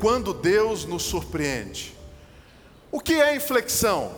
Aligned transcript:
quando 0.00 0.32
Deus 0.32 0.86
nos 0.86 1.02
surpreende. 1.02 1.94
O 2.90 2.98
que 2.98 3.12
é 3.12 3.36
inflexão? 3.36 4.16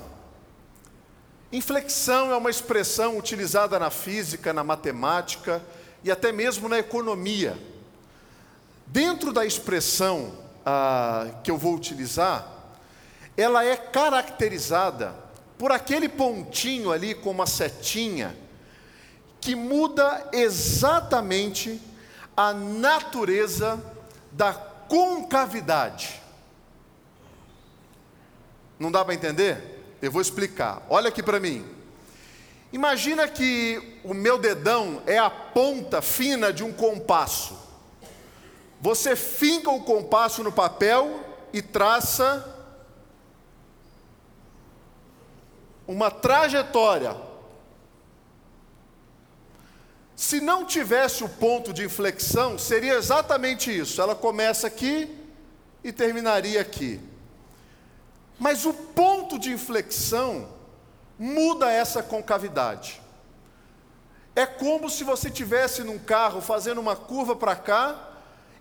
Inflexão 1.53 2.33
é 2.33 2.37
uma 2.37 2.49
expressão 2.49 3.19
utilizada 3.19 3.79
na 3.79 3.91
física, 3.91 4.53
na 4.53 4.65
matemática 4.65 5.61
e 6.03 6.11
até 6.11 6.33
mesmo 6.33 6.69
na 6.69 6.79
economia. 6.79 7.59
Dentro 8.87 9.33
da 9.33 9.45
expressão 9.45 10.33
ah, 10.65 11.29
que 11.43 11.51
eu 11.51 11.59
vou 11.59 11.75
utilizar, 11.75 12.49
ela 13.37 13.65
é 13.65 13.77
caracterizada 13.77 15.15
por 15.59 15.73
aquele 15.73 16.09
pontinho 16.09 16.93
ali 16.93 17.15
com 17.15 17.31
uma 17.31 17.47
setinha 17.47 18.37
que 19.41 19.57
muda 19.57 20.29
exatamente 20.33 21.81
a 22.37 22.55
natureza 22.55 23.83
da 24.31 24.72
concavidade. 24.93 26.21
Não 28.79 28.93
dá 28.93 29.03
para 29.03 29.15
entender? 29.15 29.97
Eu 30.03 30.13
vou 30.13 30.21
explicar. 30.21 30.83
Olha 30.91 31.09
aqui 31.09 31.23
para 31.23 31.41
mim. 31.41 31.67
Imagina 32.75 33.27
que 33.27 34.01
o 34.05 34.13
meu 34.13 34.37
dedão 34.37 35.03
é 35.07 35.17
a 35.17 35.31
ponta 35.31 36.03
fina 36.03 36.53
de 36.53 36.63
um 36.63 36.75
compasso. 36.75 37.59
Você 38.83 39.17
finca 39.17 39.71
o 39.71 39.83
compasso 39.83 40.45
no 40.45 40.53
papel 40.53 41.25
e 41.55 41.63
traça 41.63 42.55
uma 45.89 46.11
trajetória. 46.11 47.17
Se 50.23 50.41
não 50.41 50.65
tivesse 50.65 51.25
o 51.25 51.29
ponto 51.29 51.73
de 51.73 51.85
inflexão, 51.85 52.57
seria 52.57 52.95
exatamente 52.95 53.77
isso. 53.77 54.01
Ela 54.01 54.15
começa 54.15 54.69
aqui 54.69 55.13
e 55.83 55.93
terminaria 55.93 56.61
aqui. 56.61 57.01
Mas 58.39 58.65
o 58.65 58.73
ponto 58.73 59.37
de 59.37 59.51
inflexão 59.51 60.49
muda 61.19 61.73
essa 61.73 62.05
concavidade. 62.05 63.03
É 64.37 64.47
como 64.47 64.89
se 64.89 65.03
você 65.03 65.29
tivesse 65.29 65.83
num 65.83 65.99
carro 65.99 66.41
fazendo 66.41 66.81
uma 66.81 66.95
curva 66.95 67.35
para 67.35 67.57
cá 67.57 68.11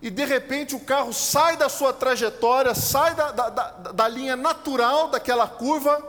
e 0.02 0.09
de 0.09 0.26
repente 0.26 0.76
o 0.76 0.80
carro 0.80 1.14
sai 1.14 1.58
da 1.58 1.70
sua 1.70 1.94
trajetória, 1.94 2.73
sai 2.73 3.14
da, 3.14 3.32
da, 3.32 3.50
da, 3.52 3.70
da 3.92 4.08
linha 4.08 4.36
natural 4.36 5.09
daquela 5.09 5.48
curva 5.48 6.04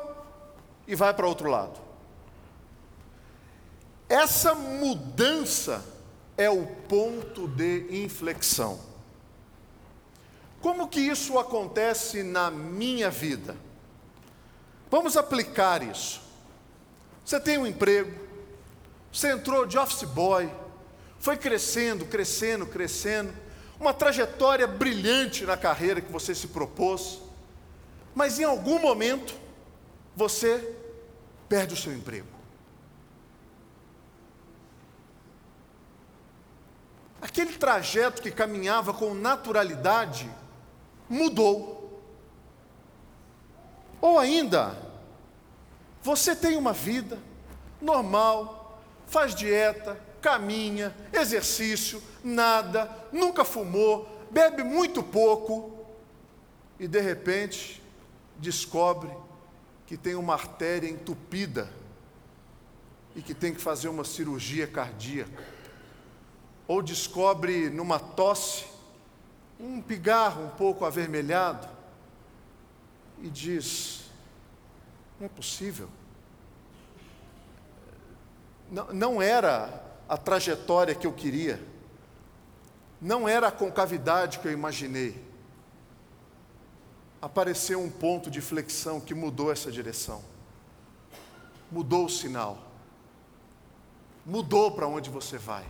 e 0.88 0.94
vai 0.94 1.12
para 1.12 1.26
outro 1.26 1.50
lado. 1.50 1.91
Essa 4.12 4.54
mudança 4.54 5.82
é 6.36 6.50
o 6.50 6.66
ponto 6.66 7.48
de 7.48 8.04
inflexão. 8.04 8.78
Como 10.60 10.86
que 10.86 11.00
isso 11.00 11.38
acontece 11.38 12.22
na 12.22 12.50
minha 12.50 13.08
vida? 13.08 13.56
Vamos 14.90 15.16
aplicar 15.16 15.82
isso. 15.82 16.20
Você 17.24 17.40
tem 17.40 17.56
um 17.56 17.66
emprego, 17.66 18.12
você 19.10 19.32
entrou 19.32 19.64
de 19.64 19.78
office 19.78 20.02
boy, 20.02 20.52
foi 21.18 21.38
crescendo, 21.38 22.04
crescendo, 22.04 22.66
crescendo, 22.66 23.32
uma 23.80 23.94
trajetória 23.94 24.66
brilhante 24.66 25.46
na 25.46 25.56
carreira 25.56 26.02
que 26.02 26.12
você 26.12 26.34
se 26.34 26.48
propôs, 26.48 27.18
mas 28.14 28.38
em 28.38 28.44
algum 28.44 28.78
momento 28.78 29.34
você 30.14 30.76
perde 31.48 31.72
o 31.72 31.78
seu 31.78 31.94
emprego. 31.94 32.41
Aquele 37.22 37.52
trajeto 37.52 38.20
que 38.20 38.32
caminhava 38.32 38.92
com 38.92 39.14
naturalidade 39.14 40.28
mudou. 41.08 42.02
Ou 44.00 44.18
ainda, 44.18 44.76
você 46.02 46.34
tem 46.34 46.56
uma 46.56 46.72
vida 46.72 47.16
normal, 47.80 48.82
faz 49.06 49.36
dieta, 49.36 49.96
caminha, 50.20 50.92
exercício, 51.12 52.02
nada, 52.24 52.90
nunca 53.12 53.44
fumou, 53.44 54.26
bebe 54.28 54.64
muito 54.64 55.00
pouco 55.00 55.86
e 56.76 56.88
de 56.88 57.00
repente 57.00 57.80
descobre 58.36 59.10
que 59.86 59.96
tem 59.96 60.16
uma 60.16 60.32
artéria 60.32 60.88
entupida 60.88 61.70
e 63.14 63.22
que 63.22 63.32
tem 63.32 63.54
que 63.54 63.60
fazer 63.60 63.88
uma 63.88 64.02
cirurgia 64.02 64.66
cardíaca. 64.66 65.51
Ou 66.66 66.82
descobre 66.82 67.70
numa 67.70 67.98
tosse 67.98 68.64
um 69.58 69.80
pigarro 69.80 70.44
um 70.44 70.48
pouco 70.50 70.84
avermelhado 70.84 71.68
e 73.20 73.28
diz: 73.28 74.04
não 75.18 75.26
é 75.26 75.28
possível. 75.28 75.88
Não, 78.70 78.92
não 78.92 79.22
era 79.22 79.82
a 80.08 80.16
trajetória 80.16 80.94
que 80.94 81.06
eu 81.06 81.12
queria, 81.12 81.62
não 83.00 83.28
era 83.28 83.48
a 83.48 83.52
concavidade 83.52 84.38
que 84.38 84.48
eu 84.48 84.52
imaginei 84.52 85.32
apareceu 87.22 87.80
um 87.80 87.88
ponto 87.88 88.28
de 88.28 88.40
flexão 88.40 89.00
que 89.00 89.14
mudou 89.14 89.52
essa 89.52 89.70
direção. 89.70 90.20
Mudou 91.70 92.06
o 92.06 92.10
sinal. 92.10 92.58
Mudou 94.26 94.72
para 94.72 94.88
onde 94.88 95.08
você 95.08 95.38
vai. 95.38 95.64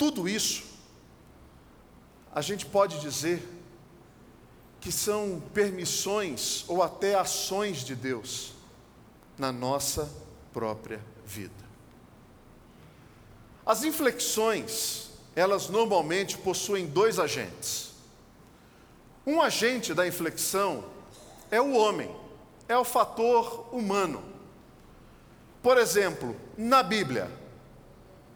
Tudo 0.00 0.26
isso, 0.26 0.62
a 2.34 2.40
gente 2.40 2.64
pode 2.64 3.00
dizer 3.00 3.46
que 4.80 4.90
são 4.90 5.42
permissões 5.52 6.64
ou 6.68 6.82
até 6.82 7.16
ações 7.16 7.84
de 7.84 7.94
Deus 7.94 8.54
na 9.36 9.52
nossa 9.52 10.10
própria 10.54 11.04
vida. 11.26 11.52
As 13.66 13.84
inflexões, 13.84 15.10
elas 15.36 15.68
normalmente 15.68 16.38
possuem 16.38 16.86
dois 16.86 17.18
agentes. 17.18 17.92
Um 19.26 19.42
agente 19.42 19.92
da 19.92 20.08
inflexão 20.08 20.82
é 21.50 21.60
o 21.60 21.74
homem, 21.74 22.10
é 22.66 22.78
o 22.78 22.84
fator 22.84 23.68
humano. 23.70 24.24
Por 25.62 25.76
exemplo, 25.76 26.34
na 26.56 26.82
Bíblia, 26.82 27.30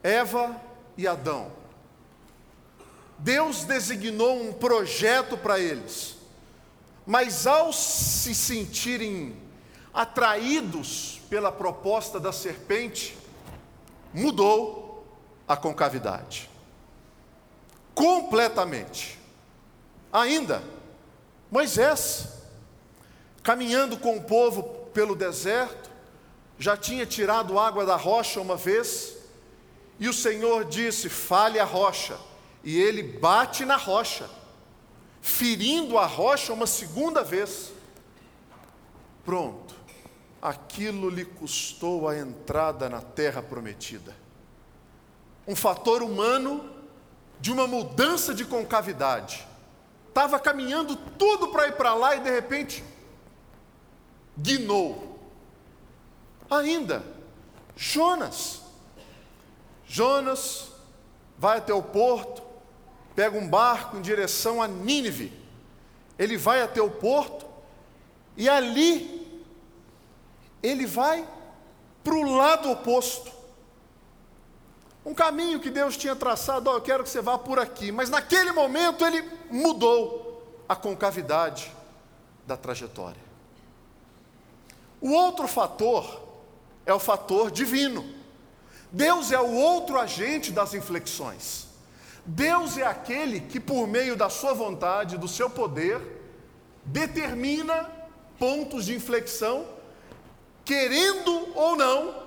Eva 0.03 0.61
e 0.97 1.07
Adão. 1.07 1.51
Deus 3.19 3.65
designou 3.65 4.41
um 4.43 4.53
projeto 4.53 5.37
para 5.37 5.59
eles, 5.59 6.17
mas 7.07 7.47
ao 7.47 7.73
se 7.73 8.35
sentirem 8.35 9.37
atraídos 9.93 11.21
pela 11.31 11.53
proposta 11.53 12.19
da 12.19 12.33
serpente, 12.33 13.17
mudou 14.13 15.07
a 15.47 15.57
concavidade. 15.57 16.51
Completamente. 17.95 19.19
Ainda, 20.13 20.63
Moisés, 21.51 22.29
caminhando 23.43 23.97
com 23.97 24.17
o 24.17 24.23
povo 24.23 24.63
pelo 24.93 25.15
deserto, 25.15 25.91
já 26.59 26.77
tinha 26.77 27.07
tirado 27.07 27.59
água 27.59 27.85
da 27.85 27.97
rocha 27.97 28.41
uma 28.41 28.57
vez, 28.57 29.17
e 29.99 30.09
o 30.09 30.13
Senhor 30.13 30.65
disse: 30.65 31.09
fale 31.09 31.59
a 31.59 31.65
rocha, 31.65 32.19
e 32.63 32.81
ele 32.81 33.03
bate 33.03 33.65
na 33.65 33.77
rocha, 33.77 34.29
ferindo 35.21 35.99
a 35.99 36.07
rocha 36.07 36.53
uma 36.53 36.67
segunda 36.67 37.23
vez. 37.23 37.73
Pronto, 39.25 39.75
aquilo 40.43 41.09
lhe 41.09 41.25
custou 41.25 42.09
a 42.09 42.19
entrada 42.19 42.89
na 42.89 43.01
terra 43.01 43.43
prometida. 43.43 44.15
Um 45.47 45.57
fator 45.57 46.03
humano 46.03 46.71
de 47.41 47.53
uma 47.53 47.67
mudança 47.67 48.35
de 48.35 48.45
concavidade 48.45 49.47
estava 50.09 50.39
caminhando 50.39 50.97
tudo 50.97 51.49
para 51.49 51.69
ir 51.69 51.73
para 51.73 51.95
lá 51.95 52.17
e 52.17 52.21
de 52.21 52.31
repente 52.31 52.85
guinou. 54.39 55.19
Ainda, 56.51 57.05
Jonas. 57.77 58.64
Jonas 59.95 60.73
vai 61.39 61.59
até 61.59 61.73
o 61.73 61.81
porto, 61.81 62.43
pega 63.15 63.39
um 63.39 63.49
barco 63.49 63.97
em 63.97 64.03
direção 64.03 64.61
a 64.61 64.67
Nínive. 64.67 65.33
Ele 66.19 66.37
vai 66.37 66.63
até 66.63 66.83
o 66.83 66.91
porto 66.91 67.47
e 68.37 68.49
ali 68.49 69.41
ele 70.61 70.85
vai 70.85 71.25
para 72.03 72.13
o 72.13 72.35
lado 72.35 72.73
oposto. 72.73 73.31
Um 75.07 75.15
caminho 75.15 75.61
que 75.61 75.71
Deus 75.71 75.97
tinha 75.97 76.17
traçado, 76.17 76.69
oh, 76.69 76.75
eu 76.75 76.81
quero 76.81 77.05
que 77.05 77.11
você 77.11 77.21
vá 77.21 77.39
por 77.39 77.61
aqui, 77.61 77.93
mas 77.93 78.11
naquele 78.11 78.51
momento 78.51 79.07
ele 79.07 79.23
mudou 79.49 80.65
a 80.69 80.75
concavidade 80.75 81.71
da 82.45 82.57
trajetória. 82.57 83.23
O 85.01 85.13
outro 85.13 85.47
fator 85.47 86.21
é 86.85 86.93
o 86.93 86.99
fator 86.99 87.49
divino. 87.49 88.24
Deus 88.95 89.33
é 89.33 89.41
o 89.41 89.51
outro 89.51 89.99
agente 89.99 90.53
das 90.53 90.73
inflexões. 90.73 91.67
Deus 92.25 92.79
é 92.79 92.87
aquele 92.87 93.41
que, 93.41 93.59
por 93.59 93.89
meio 93.89 94.15
da 94.15 94.31
sua 94.31 94.55
vontade, 94.55 95.19
do 95.19 95.27
seu 95.27 95.51
poder, 95.51 96.01
determina 96.85 97.91
pontos 98.39 98.85
de 98.85 98.95
inflexão, 98.95 99.67
querendo 100.65 101.59
ou 101.59 101.75
não, 101.75 102.23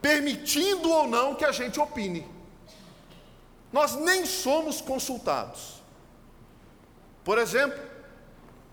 permitindo 0.00 0.90
ou 0.90 1.06
não 1.06 1.36
que 1.36 1.44
a 1.44 1.52
gente 1.52 1.78
opine. 1.78 2.28
Nós 3.72 3.94
nem 3.94 4.26
somos 4.26 4.80
consultados. 4.80 5.80
Por 7.22 7.38
exemplo, 7.38 7.80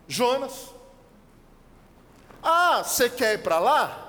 Jonas. 0.07 0.69
Ah, 2.41 2.81
você 2.83 3.11
quer 3.11 3.35
ir 3.35 3.43
para 3.43 3.59
lá? 3.59 4.08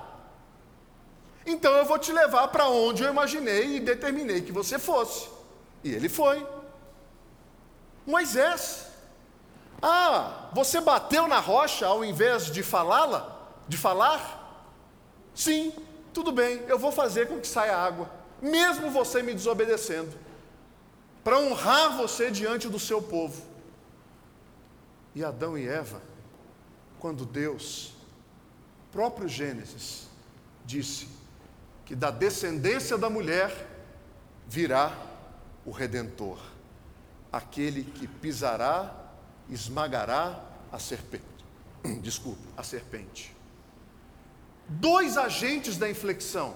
Então 1.46 1.72
eu 1.72 1.84
vou 1.84 1.98
te 1.98 2.12
levar 2.12 2.48
para 2.48 2.68
onde 2.68 3.02
eu 3.02 3.10
imaginei 3.10 3.76
e 3.76 3.80
determinei 3.80 4.42
que 4.42 4.52
você 4.52 4.78
fosse. 4.78 5.28
E 5.82 5.92
ele 5.92 6.08
foi. 6.08 6.46
Moisés. 8.06 8.86
Ah, 9.82 10.50
você 10.52 10.80
bateu 10.80 11.26
na 11.26 11.38
rocha 11.38 11.86
ao 11.86 12.04
invés 12.04 12.46
de 12.46 12.62
falá-la? 12.62 13.38
De 13.66 13.78
falar? 13.78 14.38
Sim, 15.34 15.72
tudo 16.12 16.32
bem, 16.32 16.62
eu 16.66 16.78
vou 16.78 16.92
fazer 16.92 17.28
com 17.28 17.40
que 17.40 17.46
saia 17.46 17.76
água, 17.76 18.10
mesmo 18.42 18.90
você 18.90 19.22
me 19.22 19.32
desobedecendo, 19.32 20.12
para 21.22 21.38
honrar 21.38 21.96
você 21.96 22.30
diante 22.30 22.68
do 22.68 22.78
seu 22.78 23.00
povo. 23.00 23.42
E 25.14 25.24
Adão 25.24 25.56
e 25.56 25.66
Eva, 25.66 26.02
quando 26.98 27.24
Deus, 27.24 27.94
próprio 28.92 29.28
Gênesis, 29.28 30.08
disse 30.64 31.08
que 31.90 31.96
da 31.96 32.12
descendência 32.12 32.96
da 32.96 33.10
mulher 33.10 33.66
virá 34.46 34.96
o 35.66 35.72
redentor, 35.72 36.38
aquele 37.32 37.82
que 37.82 38.06
pisará, 38.06 39.12
esmagará 39.48 40.40
a 40.70 40.78
serpente. 40.78 41.24
Desculpe, 42.00 42.46
a 42.56 42.62
serpente. 42.62 43.34
Dois 44.68 45.18
agentes 45.18 45.76
da 45.76 45.90
inflexão: 45.90 46.54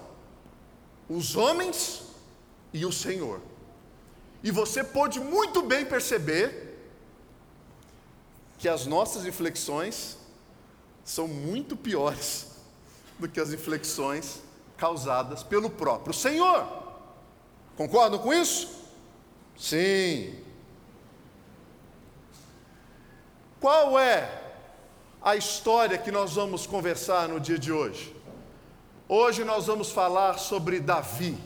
os 1.09 1.35
homens 1.35 2.03
e 2.71 2.85
o 2.85 2.91
Senhor. 2.93 3.41
E 4.41 4.51
você 4.51 4.85
pode 4.85 5.19
muito 5.19 5.61
bem 5.63 5.85
perceber 5.85 6.79
que 8.57 8.69
as 8.69 8.85
nossas 8.85 9.25
inflexões 9.25 10.15
são 11.03 11.27
muito 11.27 11.75
piores 11.75 12.47
do 13.19 13.27
que 13.27 13.41
as 13.41 13.51
inflexões 13.51 14.44
causadas 14.77 15.43
pelo 15.43 15.69
próprio 15.69 16.13
Senhor. 16.13 16.65
Concordam 17.75 18.19
com 18.19 18.33
isso? 18.33 18.69
Sim. 19.57 20.39
Qual 23.59 23.97
é 23.97 24.43
a 25.21 25.35
história 25.35 25.97
que 25.97 26.11
nós 26.11 26.33
vamos 26.33 26.67
conversar 26.67 27.27
no 27.27 27.39
dia 27.39 27.57
de 27.57 27.71
hoje? 27.71 28.15
Hoje 29.07 29.43
nós 29.43 29.67
vamos 29.67 29.91
falar 29.91 30.39
sobre 30.39 30.79
Davi, 30.79 31.37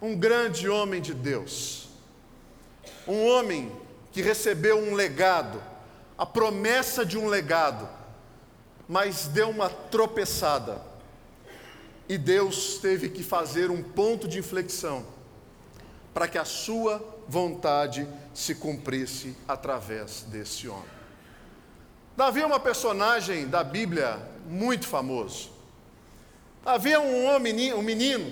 um 0.00 0.16
grande 0.16 0.68
homem 0.68 1.00
de 1.00 1.14
Deus, 1.14 1.88
um 3.06 3.26
homem 3.26 3.72
que 4.12 4.22
recebeu 4.22 4.78
um 4.78 4.94
legado, 4.94 5.62
a 6.16 6.24
promessa 6.26 7.04
de 7.04 7.18
um 7.18 7.26
legado, 7.26 7.88
mas 8.88 9.26
deu 9.26 9.50
uma 9.50 9.68
tropeçada. 9.68 10.91
E 12.12 12.18
Deus 12.18 12.76
teve 12.76 13.08
que 13.08 13.22
fazer 13.22 13.70
um 13.70 13.82
ponto 13.82 14.28
de 14.28 14.38
inflexão 14.38 15.02
para 16.12 16.28
que 16.28 16.36
a 16.36 16.44
sua 16.44 17.02
vontade 17.26 18.06
se 18.34 18.54
cumprisse 18.54 19.34
através 19.48 20.20
desse 20.24 20.68
homem. 20.68 20.90
Davi 22.14 22.42
é 22.42 22.46
uma 22.46 22.60
personagem 22.60 23.48
da 23.48 23.64
Bíblia 23.64 24.20
muito 24.46 24.86
famoso. 24.86 25.52
Havia 26.66 27.00
um 27.00 27.24
homem, 27.24 27.72
um 27.72 27.80
menino, 27.80 28.30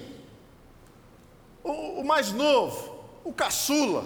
o, 1.65 2.01
o 2.01 2.05
mais 2.05 2.33
novo, 2.33 3.03
o 3.25 3.33
caçula, 3.33 4.05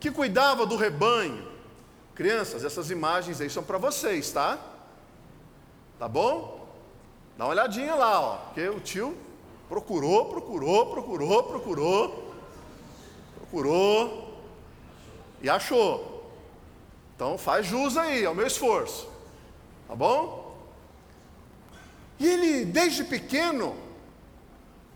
que 0.00 0.10
cuidava 0.10 0.64
do 0.64 0.76
rebanho. 0.76 1.46
Crianças, 2.14 2.64
essas 2.64 2.90
imagens 2.90 3.38
aí 3.38 3.50
são 3.50 3.62
para 3.62 3.76
vocês, 3.76 4.32
tá? 4.32 4.58
Tá 5.98 6.08
bom? 6.08 6.61
Dá 7.36 7.44
uma 7.44 7.50
olhadinha 7.50 7.94
lá, 7.94 8.20
ó, 8.20 8.36
porque 8.36 8.68
o 8.68 8.80
tio 8.80 9.16
procurou, 9.68 10.26
procurou, 10.26 10.86
procurou, 10.86 11.42
procurou, 11.44 12.32
procurou 13.38 14.42
e 15.40 15.48
achou. 15.48 16.30
Então 17.16 17.38
faz 17.38 17.66
jus 17.66 17.96
aí 17.96 18.24
ao 18.26 18.34
meu 18.34 18.46
esforço, 18.46 19.08
tá 19.88 19.94
bom? 19.94 20.56
E 22.18 22.26
ele, 22.26 22.64
desde 22.64 23.04
pequeno, 23.04 23.74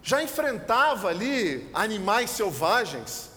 já 0.02 0.22
enfrentava 0.22 1.08
ali 1.08 1.68
animais 1.72 2.30
selvagens 2.30 3.30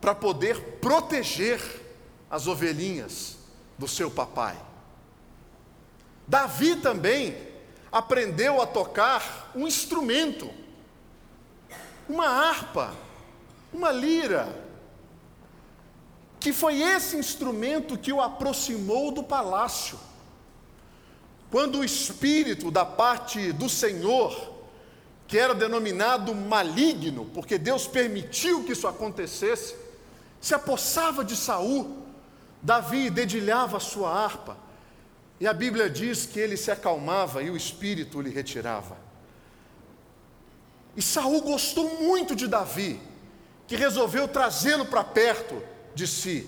para 0.00 0.14
poder 0.14 0.60
proteger 0.80 1.60
as 2.30 2.46
ovelhinhas 2.46 3.36
do 3.78 3.88
seu 3.88 4.10
papai. 4.10 4.56
Davi 6.26 6.76
também 6.76 7.49
aprendeu 7.92 8.60
a 8.60 8.66
tocar 8.66 9.50
um 9.54 9.66
instrumento, 9.66 10.50
uma 12.08 12.26
harpa, 12.26 12.94
uma 13.72 13.90
lira, 13.90 14.48
que 16.38 16.52
foi 16.52 16.80
esse 16.80 17.16
instrumento 17.16 17.98
que 17.98 18.12
o 18.12 18.20
aproximou 18.20 19.12
do 19.12 19.22
palácio. 19.22 19.98
Quando 21.50 21.80
o 21.80 21.84
espírito 21.84 22.70
da 22.70 22.84
parte 22.84 23.52
do 23.52 23.68
Senhor, 23.68 24.54
que 25.26 25.36
era 25.36 25.54
denominado 25.54 26.34
maligno, 26.34 27.26
porque 27.34 27.58
Deus 27.58 27.86
permitiu 27.86 28.64
que 28.64 28.72
isso 28.72 28.86
acontecesse, 28.88 29.74
se 30.40 30.54
apossava 30.54 31.24
de 31.24 31.36
Saul, 31.36 32.04
Davi 32.62 33.10
dedilhava 33.10 33.76
a 33.76 33.80
sua 33.80 34.10
harpa, 34.10 34.56
e 35.40 35.46
a 35.48 35.54
Bíblia 35.54 35.88
diz 35.88 36.26
que 36.26 36.38
ele 36.38 36.54
se 36.54 36.70
acalmava 36.70 37.42
e 37.42 37.50
o 37.50 37.56
espírito 37.56 38.20
lhe 38.20 38.28
retirava. 38.28 38.98
E 40.94 41.00
Saul 41.00 41.40
gostou 41.40 42.02
muito 42.02 42.36
de 42.36 42.46
Davi, 42.46 43.00
que 43.66 43.74
resolveu 43.74 44.28
trazê-lo 44.28 44.84
para 44.84 45.02
perto 45.02 45.62
de 45.94 46.06
si. 46.06 46.46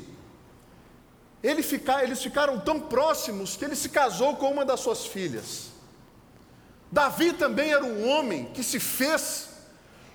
Ele 1.43 1.63
fica, 1.63 2.05
eles 2.05 2.23
ficaram 2.23 2.61
tão 2.61 2.79
próximos 2.79 3.57
que 3.57 3.65
ele 3.65 3.75
se 3.75 3.89
casou 3.89 4.37
com 4.37 4.51
uma 4.51 4.65
das 4.65 4.81
suas 4.81 5.07
filhas. 5.07 5.71
Davi 6.91 7.33
também 7.33 7.73
era 7.73 7.83
um 7.83 8.07
homem 8.07 8.53
que 8.53 8.63
se 8.63 8.79
fez 8.79 9.49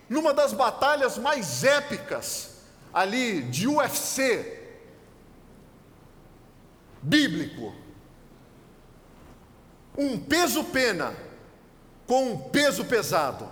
numa 0.07 0.33
das 0.35 0.53
batalhas 0.53 1.17
mais 1.17 1.63
épicas 1.63 2.57
ali 2.93 3.41
de 3.41 3.67
UFC 3.67 4.53
bíblico. 7.01 7.86
Um 9.97 10.19
peso 10.19 10.63
pena 10.65 11.15
com 12.05 12.31
um 12.31 12.49
peso 12.49 12.85
pesado. 12.85 13.49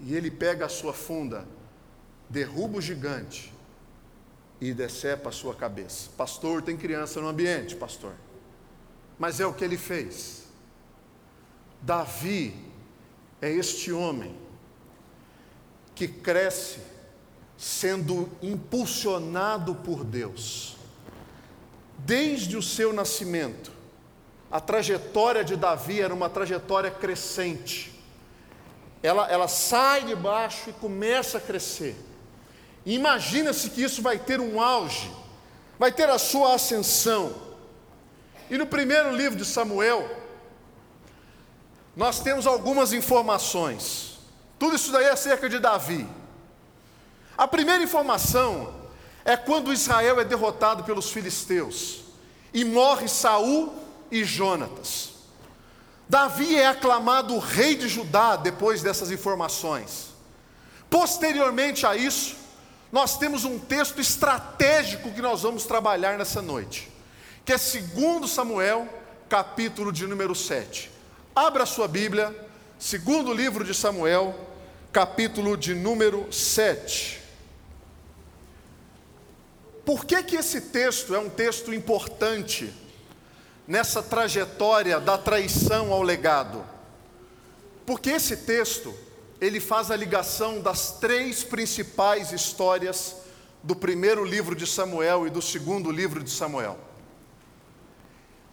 E 0.00 0.14
ele 0.14 0.30
pega 0.30 0.66
a 0.66 0.68
sua 0.68 0.92
funda 0.92 1.46
derruba 2.28 2.78
o 2.78 2.80
gigante 2.80 3.52
e 4.60 4.72
decepa 4.72 5.28
a 5.28 5.32
sua 5.32 5.54
cabeça. 5.54 6.10
Pastor, 6.16 6.62
tem 6.62 6.76
criança 6.76 7.20
no 7.20 7.28
ambiente, 7.28 7.76
pastor. 7.76 8.12
Mas 9.18 9.40
é 9.40 9.46
o 9.46 9.52
que 9.52 9.64
ele 9.64 9.76
fez. 9.76 10.44
Davi 11.80 12.54
é 13.40 13.50
este 13.50 13.92
homem 13.92 14.36
que 15.94 16.08
cresce 16.08 16.80
sendo 17.56 18.28
impulsionado 18.42 19.74
por 19.76 20.02
Deus. 20.02 20.76
Desde 21.98 22.56
o 22.56 22.62
seu 22.62 22.92
nascimento, 22.92 23.72
a 24.50 24.60
trajetória 24.60 25.42
de 25.42 25.56
Davi 25.56 26.00
era 26.00 26.14
uma 26.14 26.28
trajetória 26.28 26.90
crescente. 26.90 27.92
Ela, 29.02 29.26
ela 29.28 29.48
sai 29.48 30.04
de 30.04 30.14
baixo 30.14 30.70
e 30.70 30.72
começa 30.72 31.38
a 31.38 31.40
crescer. 31.40 31.96
Imagina-se 32.86 33.70
que 33.70 33.82
isso 33.82 34.02
vai 34.02 34.18
ter 34.18 34.40
um 34.40 34.60
auge, 34.60 35.10
vai 35.78 35.90
ter 35.90 36.08
a 36.08 36.18
sua 36.18 36.54
ascensão. 36.54 37.34
E 38.50 38.58
no 38.58 38.66
primeiro 38.66 39.14
livro 39.16 39.38
de 39.38 39.44
Samuel, 39.44 40.08
nós 41.96 42.20
temos 42.20 42.46
algumas 42.46 42.92
informações. 42.92 44.18
Tudo 44.58 44.76
isso 44.76 44.92
daí 44.92 45.06
é 45.06 45.10
acerca 45.10 45.48
de 45.48 45.58
Davi. 45.58 46.06
A 47.36 47.48
primeira 47.48 47.82
informação 47.82 48.83
é 49.24 49.36
quando 49.36 49.72
Israel 49.72 50.20
é 50.20 50.24
derrotado 50.24 50.84
pelos 50.84 51.10
filisteus 51.10 52.00
e 52.52 52.64
morre 52.64 53.08
Saul 53.08 53.72
e 54.10 54.22
Jonatas. 54.22 55.14
Davi 56.08 56.56
é 56.56 56.66
aclamado 56.66 57.38
rei 57.38 57.74
de 57.74 57.88
Judá 57.88 58.36
depois 58.36 58.82
dessas 58.82 59.10
informações. 59.10 60.10
Posteriormente 60.90 61.86
a 61.86 61.96
isso, 61.96 62.36
nós 62.92 63.18
temos 63.18 63.44
um 63.44 63.58
texto 63.58 64.00
estratégico 64.00 65.10
que 65.10 65.22
nós 65.22 65.42
vamos 65.42 65.64
trabalhar 65.64 66.18
nessa 66.18 66.42
noite, 66.42 66.92
que 67.44 67.52
é 67.52 67.56
2 67.56 68.30
Samuel, 68.30 68.86
capítulo 69.28 69.90
de 69.90 70.06
número 70.06 70.34
7. 70.34 70.90
Abra 71.34 71.66
sua 71.66 71.88
Bíblia, 71.88 72.32
segundo 72.78 73.32
livro 73.32 73.64
de 73.64 73.74
Samuel, 73.74 74.38
capítulo 74.92 75.56
de 75.56 75.74
número 75.74 76.32
7. 76.32 77.23
Por 79.84 80.06
que, 80.06 80.22
que 80.22 80.36
esse 80.36 80.62
texto 80.62 81.14
é 81.14 81.18
um 81.18 81.28
texto 81.28 81.72
importante 81.72 82.72
nessa 83.68 84.02
trajetória 84.02 84.98
da 84.98 85.18
traição 85.18 85.92
ao 85.92 86.02
legado? 86.02 86.64
Porque 87.84 88.10
esse 88.10 88.38
texto, 88.38 88.94
ele 89.40 89.60
faz 89.60 89.90
a 89.90 89.96
ligação 89.96 90.60
das 90.60 90.92
três 90.92 91.44
principais 91.44 92.32
histórias 92.32 93.16
do 93.62 93.76
primeiro 93.76 94.24
livro 94.24 94.54
de 94.54 94.66
Samuel 94.66 95.26
e 95.26 95.30
do 95.30 95.42
segundo 95.42 95.90
livro 95.90 96.24
de 96.24 96.30
Samuel. 96.30 96.78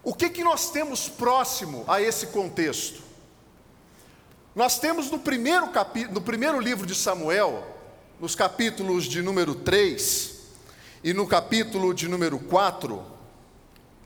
O 0.03 0.13
que, 0.13 0.29
que 0.29 0.43
nós 0.43 0.69
temos 0.69 1.07
próximo 1.07 1.85
a 1.87 2.01
esse 2.01 2.27
contexto? 2.27 3.01
Nós 4.53 4.79
temos 4.79 5.09
no 5.09 5.19
primeiro, 5.19 5.69
capi... 5.69 6.05
no 6.05 6.19
primeiro 6.19 6.59
livro 6.59 6.85
de 6.85 6.95
Samuel, 6.95 7.65
nos 8.19 8.35
capítulos 8.35 9.05
de 9.05 9.21
número 9.21 9.55
3 9.55 10.40
e 11.03 11.13
no 11.13 11.27
capítulo 11.27 11.93
de 11.93 12.07
número 12.07 12.37
4, 12.37 13.03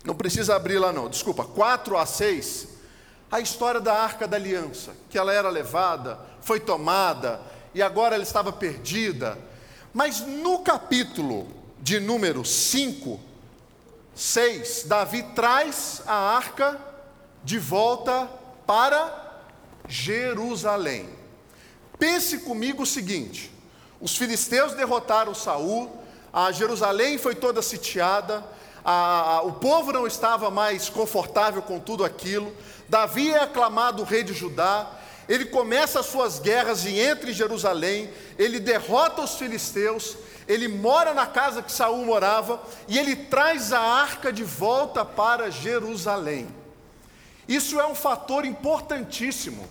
não 0.04 0.16
precisa 0.16 0.56
abrir 0.56 0.78
lá 0.78 0.94
não, 0.94 1.10
desculpa, 1.10 1.44
4 1.44 1.98
a 1.98 2.06
6, 2.06 2.68
a 3.32 3.40
história 3.40 3.82
da 3.82 3.94
arca 3.94 4.28
da 4.28 4.38
aliança, 4.38 4.96
que 5.10 5.18
ela 5.18 5.34
era 5.34 5.50
levada, 5.50 6.20
foi 6.42 6.60
tomada 6.60 7.42
e 7.74 7.82
agora 7.82 8.16
ela 8.16 8.24
estava 8.24 8.54
perdida. 8.54 9.38
Mas 9.94 10.22
no 10.22 10.60
capítulo 10.60 11.48
de 11.82 12.00
número 12.00 12.46
5, 12.46 13.20
6, 14.14 14.86
Davi 14.86 15.24
traz 15.36 16.02
a 16.08 16.16
arca 16.16 16.80
de 17.44 17.60
volta 17.60 18.30
para 18.66 19.44
Jerusalém. 19.88 21.10
Pense 22.00 22.40
comigo 22.40 22.84
o 22.84 22.88
seguinte: 22.88 23.52
os 24.00 24.16
filisteus 24.16 24.74
derrotaram 24.74 25.34
Saul, 25.34 26.05
a 26.36 26.52
Jerusalém 26.52 27.18
foi 27.18 27.34
toda 27.34 27.62
sitiada, 27.62 28.44
a, 28.84 29.38
a, 29.38 29.42
o 29.44 29.54
povo 29.54 29.94
não 29.94 30.06
estava 30.06 30.52
mais 30.52 30.90
confortável 30.90 31.62
com 31.62 31.80
tudo 31.80 32.04
aquilo. 32.04 32.54
Davi 32.90 33.32
é 33.32 33.40
aclamado 33.40 34.04
rei 34.04 34.22
de 34.22 34.34
Judá, 34.34 34.86
ele 35.30 35.46
começa 35.46 36.02
as 36.02 36.08
suas 36.08 36.38
guerras 36.38 36.84
e 36.84 37.00
entra 37.00 37.30
em 37.30 37.34
Jerusalém, 37.34 38.10
ele 38.38 38.60
derrota 38.60 39.22
os 39.22 39.36
filisteus, 39.36 40.18
ele 40.46 40.68
mora 40.68 41.14
na 41.14 41.26
casa 41.26 41.62
que 41.62 41.72
Saul 41.72 42.06
morava 42.06 42.62
e 42.86 43.00
ele 43.00 43.16
traz 43.16 43.72
a 43.72 43.80
arca 43.80 44.34
de 44.34 44.44
volta 44.44 45.06
para 45.06 45.50
Jerusalém. 45.50 46.50
Isso 47.48 47.80
é 47.80 47.88
um 47.88 47.96
fator 47.96 48.44
importantíssimo, 48.44 49.66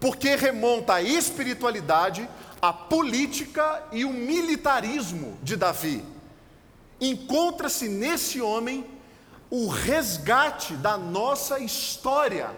porque 0.00 0.34
remonta 0.34 0.94
à 0.94 1.02
espiritualidade, 1.02 2.26
à 2.60 2.72
política 2.72 3.84
e 3.92 4.04
o 4.04 4.12
militarismo 4.12 5.38
de 5.42 5.56
Davi. 5.56 6.04
Encontra-se 7.00 7.88
nesse 7.88 8.40
homem 8.40 8.84
o 9.50 9.68
resgate 9.68 10.74
da 10.74 10.96
nossa 10.96 11.58
história, 11.58 12.50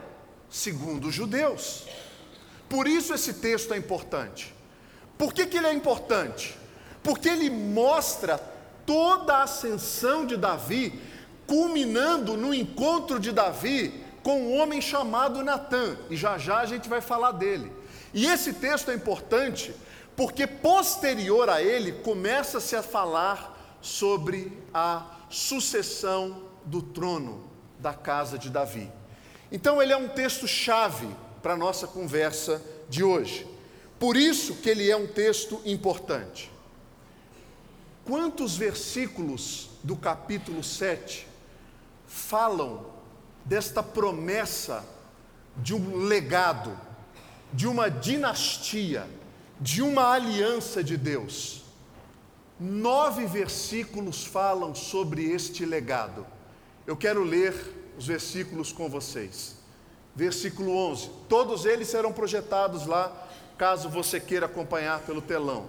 segundo 0.50 1.08
os 1.08 1.14
judeus. 1.14 1.84
Por 2.68 2.88
isso 2.88 3.14
esse 3.14 3.34
texto 3.34 3.72
é 3.72 3.76
importante. 3.76 4.54
Por 5.16 5.32
que, 5.32 5.46
que 5.46 5.56
ele 5.56 5.68
é 5.68 5.72
importante? 5.72 6.58
Porque 7.02 7.28
ele 7.28 7.48
mostra 7.48 8.38
toda 8.84 9.36
a 9.36 9.42
ascensão 9.44 10.26
de 10.26 10.36
Davi, 10.36 10.98
culminando 11.46 12.36
no 12.36 12.52
encontro 12.52 13.20
de 13.20 13.30
Davi 13.30 14.02
com 14.22 14.40
um 14.40 14.60
homem 14.60 14.80
chamado 14.80 15.42
Natã, 15.42 15.96
e 16.10 16.16
já 16.16 16.38
já 16.38 16.58
a 16.58 16.66
gente 16.66 16.88
vai 16.88 17.00
falar 17.00 17.32
dele. 17.32 17.72
E 18.14 18.26
esse 18.26 18.52
texto 18.52 18.90
é 18.90 18.94
importante 18.94 19.74
porque 20.16 20.46
posterior 20.46 21.48
a 21.48 21.62
ele 21.62 21.92
começa-se 21.92 22.76
a 22.76 22.82
falar 22.82 23.78
sobre 23.80 24.52
a 24.72 25.18
sucessão 25.28 26.42
do 26.64 26.82
trono 26.82 27.44
da 27.78 27.94
casa 27.94 28.38
de 28.38 28.50
Davi. 28.50 28.90
Então 29.50 29.82
ele 29.82 29.92
é 29.92 29.96
um 29.96 30.08
texto 30.08 30.46
chave 30.46 31.08
para 31.42 31.54
a 31.54 31.56
nossa 31.56 31.86
conversa 31.86 32.62
de 32.88 33.02
hoje. 33.02 33.46
Por 33.98 34.16
isso 34.16 34.56
que 34.56 34.68
ele 34.68 34.90
é 34.90 34.96
um 34.96 35.06
texto 35.06 35.60
importante. 35.64 36.50
Quantos 38.04 38.56
versículos 38.56 39.70
do 39.82 39.96
capítulo 39.96 40.62
7 40.62 41.26
falam 42.06 42.86
desta 43.44 43.82
promessa 43.82 44.84
de 45.56 45.74
um 45.74 45.96
legado, 45.96 46.78
de 47.52 47.66
uma 47.66 47.90
dinastia, 47.90 49.06
de 49.62 49.80
uma 49.80 50.12
aliança 50.12 50.82
de 50.82 50.96
Deus. 50.96 51.62
Nove 52.58 53.24
versículos 53.26 54.24
falam 54.24 54.74
sobre 54.74 55.30
este 55.30 55.64
legado. 55.64 56.26
Eu 56.86 56.96
quero 56.96 57.22
ler 57.24 57.54
os 57.96 58.06
versículos 58.06 58.72
com 58.72 58.88
vocês. 58.88 59.56
Versículo 60.14 60.76
11: 60.76 61.10
Todos 61.28 61.64
eles 61.64 61.88
serão 61.88 62.12
projetados 62.12 62.86
lá, 62.86 63.10
caso 63.56 63.88
você 63.88 64.20
queira 64.20 64.46
acompanhar 64.46 65.00
pelo 65.00 65.22
telão. 65.22 65.66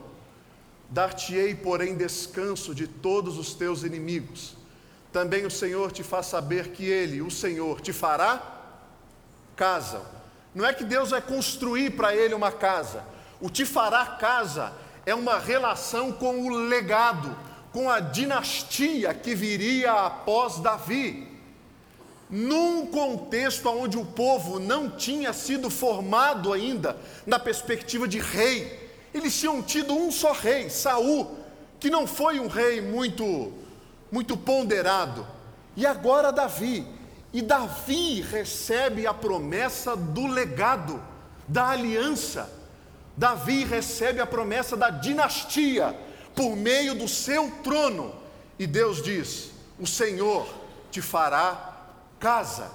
Dar-te-ei, 0.90 1.56
porém, 1.56 1.96
descanso 1.96 2.76
de 2.76 2.88
todos 2.88 3.38
os 3.38 3.54
teus 3.54 3.84
inimigos 3.84 4.56
também 5.14 5.46
o 5.46 5.52
Senhor 5.52 5.92
te 5.92 6.02
faz 6.02 6.26
saber 6.26 6.70
que 6.70 6.84
Ele, 6.84 7.22
o 7.22 7.30
Senhor, 7.30 7.80
te 7.80 7.94
fará 7.94 8.42
casa. 9.56 10.02
Não 10.56 10.66
é 10.66 10.74
que 10.74 10.84
Deus 10.84 11.12
vai 11.12 11.22
construir 11.22 11.92
para 11.92 12.16
ele 12.16 12.34
uma 12.34 12.52
casa. 12.52 13.04
O 13.40 13.50
te 13.50 13.66
fará 13.66 14.06
casa 14.06 14.74
é 15.06 15.14
uma 15.14 15.38
relação 15.40 16.12
com 16.12 16.46
o 16.46 16.50
legado, 16.50 17.36
com 17.72 17.90
a 17.90 18.00
dinastia 18.00 19.14
que 19.14 19.36
viria 19.36 19.92
após 19.92 20.60
Davi. 20.60 21.28
Num 22.30 22.88
contexto 22.88 23.70
onde 23.70 23.98
o 23.98 24.06
povo 24.06 24.60
não 24.60 24.90
tinha 24.90 25.34
sido 25.34 25.70
formado 25.70 26.54
ainda 26.54 26.98
na 27.26 27.38
perspectiva 27.38 28.08
de 28.08 28.20
rei, 28.20 28.90
eles 29.14 29.40
tinham 29.40 29.62
tido 29.62 29.94
um 29.94 30.12
só 30.12 30.32
rei, 30.32 30.70
Saul, 30.70 31.38
que 31.80 31.90
não 31.90 32.08
foi 32.08 32.40
um 32.40 32.48
rei 32.48 32.82
muito 32.82 33.54
muito 34.14 34.38
ponderado. 34.38 35.26
E 35.76 35.88
agora 35.88 36.32
Davi. 36.32 36.88
E 37.34 37.42
Davi 37.42 38.22
recebe 38.22 39.08
a 39.08 39.14
promessa 39.14 39.96
do 39.96 40.28
legado, 40.28 41.02
da 41.48 41.70
aliança. 41.70 42.48
Davi 43.16 43.64
recebe 43.64 44.20
a 44.20 44.26
promessa 44.26 44.76
da 44.76 44.90
dinastia 44.90 45.96
por 46.36 46.56
meio 46.56 46.96
do 46.96 47.08
seu 47.08 47.50
trono. 47.64 48.16
E 48.58 48.66
Deus 48.66 49.02
diz: 49.02 49.52
O 49.80 49.86
Senhor 49.86 50.48
te 50.92 51.02
fará 51.02 51.88
casa. 52.20 52.72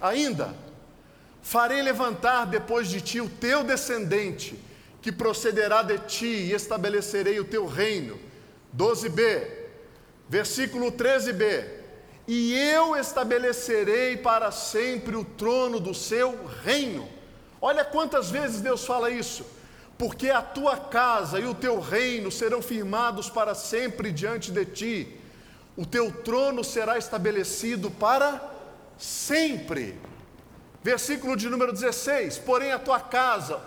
Ainda, 0.00 0.54
farei 1.40 1.82
levantar 1.82 2.46
depois 2.46 2.88
de 2.88 3.00
ti 3.00 3.20
o 3.20 3.28
teu 3.28 3.62
descendente, 3.62 4.58
que 5.00 5.12
procederá 5.12 5.82
de 5.82 5.98
ti, 5.98 6.26
e 6.26 6.52
estabelecerei 6.52 7.38
o 7.38 7.44
teu 7.44 7.66
reino. 7.66 8.18
12b 8.76 9.62
Versículo 10.32 10.90
13b: 10.90 11.66
E 12.26 12.54
eu 12.54 12.96
estabelecerei 12.96 14.16
para 14.16 14.50
sempre 14.50 15.14
o 15.14 15.26
trono 15.26 15.78
do 15.78 15.92
seu 15.92 16.46
reino. 16.64 17.06
Olha 17.62 17.84
quantas 17.84 18.30
vezes 18.30 18.60
Deus 18.60 18.84
fala 18.84 19.08
isso. 19.10 19.46
Porque 19.96 20.28
a 20.30 20.42
tua 20.42 20.76
casa 20.76 21.38
e 21.38 21.46
o 21.46 21.54
teu 21.54 21.78
reino 21.78 22.30
serão 22.30 22.60
firmados 22.60 23.30
para 23.30 23.54
sempre 23.54 24.10
diante 24.10 24.50
de 24.50 24.64
ti. 24.66 25.16
O 25.76 25.86
teu 25.86 26.10
trono 26.10 26.64
será 26.64 26.98
estabelecido 26.98 27.90
para 27.90 28.42
sempre. 28.98 29.98
Versículo 30.82 31.36
de 31.36 31.48
número 31.48 31.72
16: 31.72 32.38
Porém 32.38 32.72
a 32.72 32.78
tua 32.78 32.98
casa, 32.98 33.60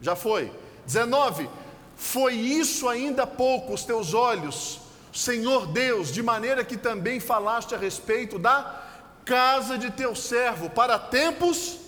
já 0.00 0.16
foi. 0.16 0.52
19: 0.84 1.48
Foi 1.94 2.34
isso 2.34 2.88
ainda 2.88 3.24
pouco 3.24 3.72
os 3.72 3.84
teus 3.84 4.12
olhos 4.12 4.80
Senhor 5.16 5.66
Deus, 5.68 6.12
de 6.12 6.22
maneira 6.22 6.62
que 6.62 6.76
também 6.76 7.18
falaste 7.18 7.74
a 7.74 7.78
respeito 7.78 8.38
da 8.38 8.82
casa 9.24 9.78
de 9.78 9.90
teu 9.90 10.14
servo 10.14 10.68
para 10.68 10.98
tempos 10.98 11.78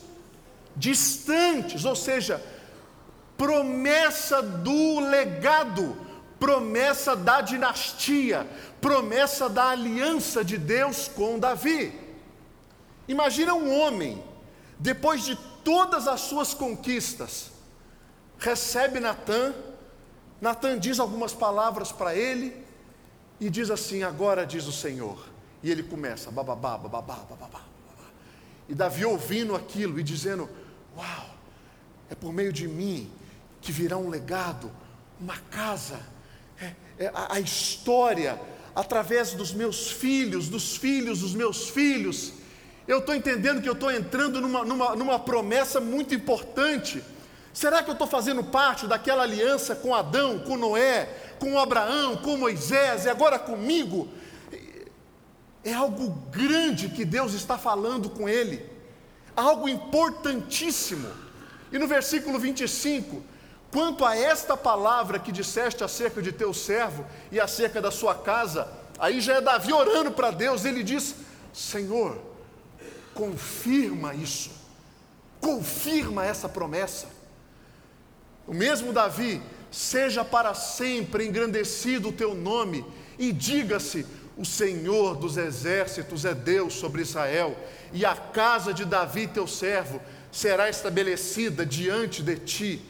distantes, 0.78 1.84
ou 1.84 1.96
seja, 1.96 2.42
promessa 3.36 4.40
do 4.42 5.00
legado, 5.00 5.96
promessa 6.38 7.14
da 7.14 7.40
dinastia, 7.40 8.46
promessa 8.80 9.48
da 9.48 9.70
aliança 9.70 10.44
de 10.44 10.56
Deus 10.56 11.08
com 11.08 11.38
Davi. 11.38 11.92
Imagina 13.06 13.54
um 13.54 13.78
homem, 13.80 14.22
depois 14.78 15.24
de 15.24 15.36
todas 15.64 16.06
as 16.06 16.20
suas 16.20 16.54
conquistas, 16.54 17.50
recebe 18.38 19.00
Natan, 19.00 19.54
Natan 20.40 20.78
diz 20.78 21.00
algumas 21.00 21.32
palavras 21.32 21.90
para 21.90 22.14
ele 22.14 22.64
e 23.40 23.50
diz 23.50 23.70
assim: 23.70 24.02
Agora 24.02 24.46
diz 24.46 24.66
o 24.66 24.72
Senhor. 24.72 25.26
E 25.62 25.70
ele 25.70 25.82
começa, 25.82 26.30
bababá, 26.30 26.78
bababá, 26.78 27.16
bababá. 27.28 27.62
E 28.68 28.74
Davi 28.74 29.04
ouvindo 29.04 29.56
aquilo 29.56 29.98
e 29.98 30.02
dizendo: 30.02 30.48
Uau, 30.98 31.30
é 32.10 32.14
por 32.16 32.32
meio 32.32 32.52
de 32.52 32.66
mim 32.66 33.08
que 33.60 33.70
virá 33.70 33.96
um 33.96 34.08
legado, 34.08 34.70
uma 35.20 35.36
casa, 35.50 36.00
é, 36.60 36.72
é 36.98 37.06
a, 37.14 37.34
a 37.34 37.40
história, 37.40 38.38
através 38.74 39.32
dos 39.32 39.52
meus 39.52 39.90
filhos, 39.90 40.48
dos 40.48 40.76
filhos 40.76 41.20
dos 41.20 41.34
meus 41.34 41.68
filhos. 41.68 42.32
Eu 42.86 42.98
estou 42.98 43.14
entendendo 43.14 43.60
que 43.62 43.68
eu 43.68 43.74
estou 43.74 43.90
entrando 43.90 44.40
numa, 44.40 44.64
numa, 44.64 44.96
numa 44.96 45.18
promessa 45.18 45.80
muito 45.80 46.14
importante. 46.14 47.02
Será 47.52 47.82
que 47.82 47.90
eu 47.90 47.92
estou 47.92 48.06
fazendo 48.06 48.42
parte 48.42 48.86
daquela 48.86 49.24
aliança 49.24 49.74
com 49.74 49.94
Adão, 49.94 50.38
com 50.38 50.56
Noé, 50.56 51.06
com 51.38 51.58
Abraão, 51.58 52.16
com 52.16 52.36
Moisés 52.36 53.04
e 53.04 53.08
agora 53.08 53.38
comigo? 53.38 54.08
É 55.64 55.74
algo 55.74 56.10
grande 56.30 56.88
que 56.88 57.04
Deus 57.04 57.34
está 57.34 57.58
falando 57.58 58.08
com 58.08 58.28
ele, 58.28 58.64
algo 59.38 59.68
importantíssimo. 59.68 61.08
E 61.70 61.78
no 61.78 61.86
versículo 61.86 62.38
25, 62.38 63.22
quanto 63.70 64.04
a 64.04 64.16
esta 64.16 64.56
palavra 64.56 65.18
que 65.18 65.30
disseste 65.30 65.84
acerca 65.84 66.20
de 66.20 66.32
teu 66.32 66.52
servo 66.52 67.06
e 67.30 67.38
acerca 67.38 67.80
da 67.80 67.90
sua 67.90 68.14
casa, 68.14 68.68
aí 68.98 69.20
já 69.20 69.34
é 69.34 69.40
Davi 69.40 69.72
orando 69.72 70.10
para 70.10 70.30
Deus, 70.30 70.64
ele 70.64 70.82
diz: 70.82 71.14
Senhor, 71.52 72.18
confirma 73.14 74.14
isso, 74.14 74.50
confirma 75.40 76.24
essa 76.24 76.48
promessa. 76.48 77.06
O 78.46 78.54
mesmo 78.54 78.92
Davi, 78.92 79.42
seja 79.70 80.24
para 80.24 80.54
sempre 80.54 81.26
engrandecido 81.26 82.08
o 82.08 82.12
teu 82.12 82.34
nome, 82.34 82.84
e 83.18 83.30
diga-se: 83.32 84.06
o 84.38 84.44
Senhor 84.44 85.16
dos 85.16 85.36
exércitos 85.36 86.24
é 86.24 86.32
Deus 86.32 86.74
sobre 86.74 87.02
Israel, 87.02 87.58
e 87.92 88.06
a 88.06 88.14
casa 88.14 88.72
de 88.72 88.84
Davi, 88.84 89.26
teu 89.26 89.48
servo, 89.48 90.00
será 90.30 90.70
estabelecida 90.70 91.66
diante 91.66 92.22
de 92.22 92.36
ti. 92.36 92.82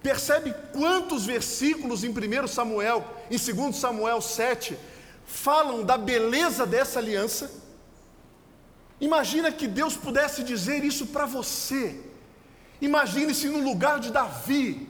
Percebe 0.00 0.54
quantos 0.72 1.26
versículos 1.26 2.04
em 2.04 2.10
1 2.10 2.46
Samuel, 2.46 3.04
em 3.28 3.36
2 3.36 3.74
Samuel 3.74 4.20
7, 4.20 4.78
falam 5.26 5.82
da 5.82 5.98
beleza 5.98 6.64
dessa 6.64 7.00
aliança? 7.00 7.50
Imagina 9.00 9.50
que 9.50 9.66
Deus 9.66 9.96
pudesse 9.96 10.44
dizer 10.44 10.84
isso 10.84 11.08
para 11.08 11.26
você. 11.26 12.00
Imagine-se 12.80 13.48
no 13.48 13.58
lugar 13.58 13.98
de 13.98 14.12
Davi, 14.12 14.88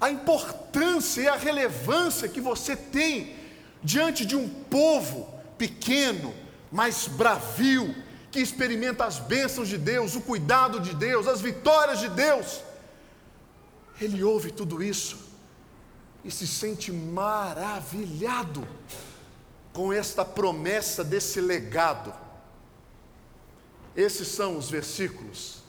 a 0.00 0.10
importância 0.10 1.22
e 1.22 1.28
a 1.28 1.34
relevância 1.34 2.28
que 2.28 2.40
você 2.40 2.76
tem 2.76 3.37
diante 3.82 4.24
de 4.24 4.36
um 4.36 4.48
povo 4.48 5.32
pequeno, 5.56 6.34
mas 6.70 7.06
bravio, 7.06 7.94
que 8.30 8.40
experimenta 8.40 9.04
as 9.04 9.18
bênçãos 9.18 9.68
de 9.68 9.78
Deus, 9.78 10.14
o 10.14 10.20
cuidado 10.20 10.80
de 10.80 10.94
Deus, 10.94 11.26
as 11.26 11.40
vitórias 11.40 11.98
de 11.98 12.08
Deus. 12.08 12.62
Ele 14.00 14.22
ouve 14.22 14.52
tudo 14.52 14.82
isso 14.82 15.18
e 16.24 16.30
se 16.30 16.46
sente 16.46 16.92
maravilhado 16.92 18.66
com 19.72 19.92
esta 19.92 20.24
promessa 20.24 21.02
desse 21.02 21.40
legado. 21.40 22.12
Esses 23.96 24.28
são 24.28 24.56
os 24.56 24.70
versículos. 24.70 25.62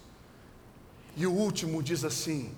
E 1.16 1.26
o 1.26 1.32
último 1.32 1.82
diz 1.82 2.04
assim: 2.04 2.54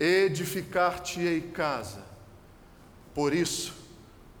Edificar-te-ei 0.00 1.40
casa. 1.40 2.02
Por 3.14 3.34
isso, 3.34 3.81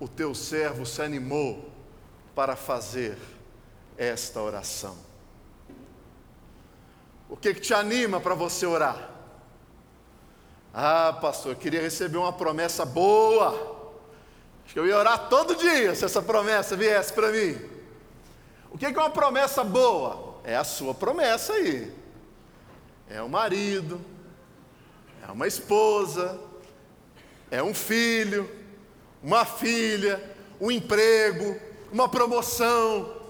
o 0.02 0.08
teu 0.08 0.34
servo 0.34 0.84
se 0.84 1.00
animou 1.00 1.70
para 2.34 2.56
fazer 2.56 3.16
esta 3.96 4.42
oração. 4.42 4.96
O 7.28 7.36
que, 7.36 7.54
que 7.54 7.60
te 7.60 7.72
anima 7.72 8.20
para 8.20 8.34
você 8.34 8.66
orar? 8.66 9.10
Ah, 10.74 11.16
pastor, 11.20 11.52
eu 11.52 11.56
queria 11.56 11.80
receber 11.80 12.18
uma 12.18 12.32
promessa 12.32 12.84
boa. 12.84 13.50
Acho 14.64 14.72
que 14.72 14.80
eu 14.80 14.88
ia 14.88 14.98
orar 14.98 15.28
todo 15.28 15.54
dia 15.54 15.94
se 15.94 16.04
essa 16.04 16.20
promessa 16.20 16.74
viesse 16.74 17.12
para 17.12 17.30
mim. 17.30 17.56
O 18.72 18.78
que, 18.78 18.86
é 18.86 18.88
uma 18.88 19.08
promessa 19.08 19.62
boa? 19.62 20.40
É 20.42 20.56
a 20.56 20.64
sua 20.64 20.92
promessa 20.92 21.52
aí. 21.52 21.96
É 23.08 23.22
o 23.22 23.28
marido, 23.28 24.00
é 25.28 25.30
uma 25.30 25.46
esposa, 25.46 26.40
é 27.52 27.62
um 27.62 27.72
filho, 27.72 28.61
uma 29.22 29.44
filha, 29.44 30.22
um 30.60 30.70
emprego, 30.70 31.56
uma 31.92 32.08
promoção. 32.08 33.20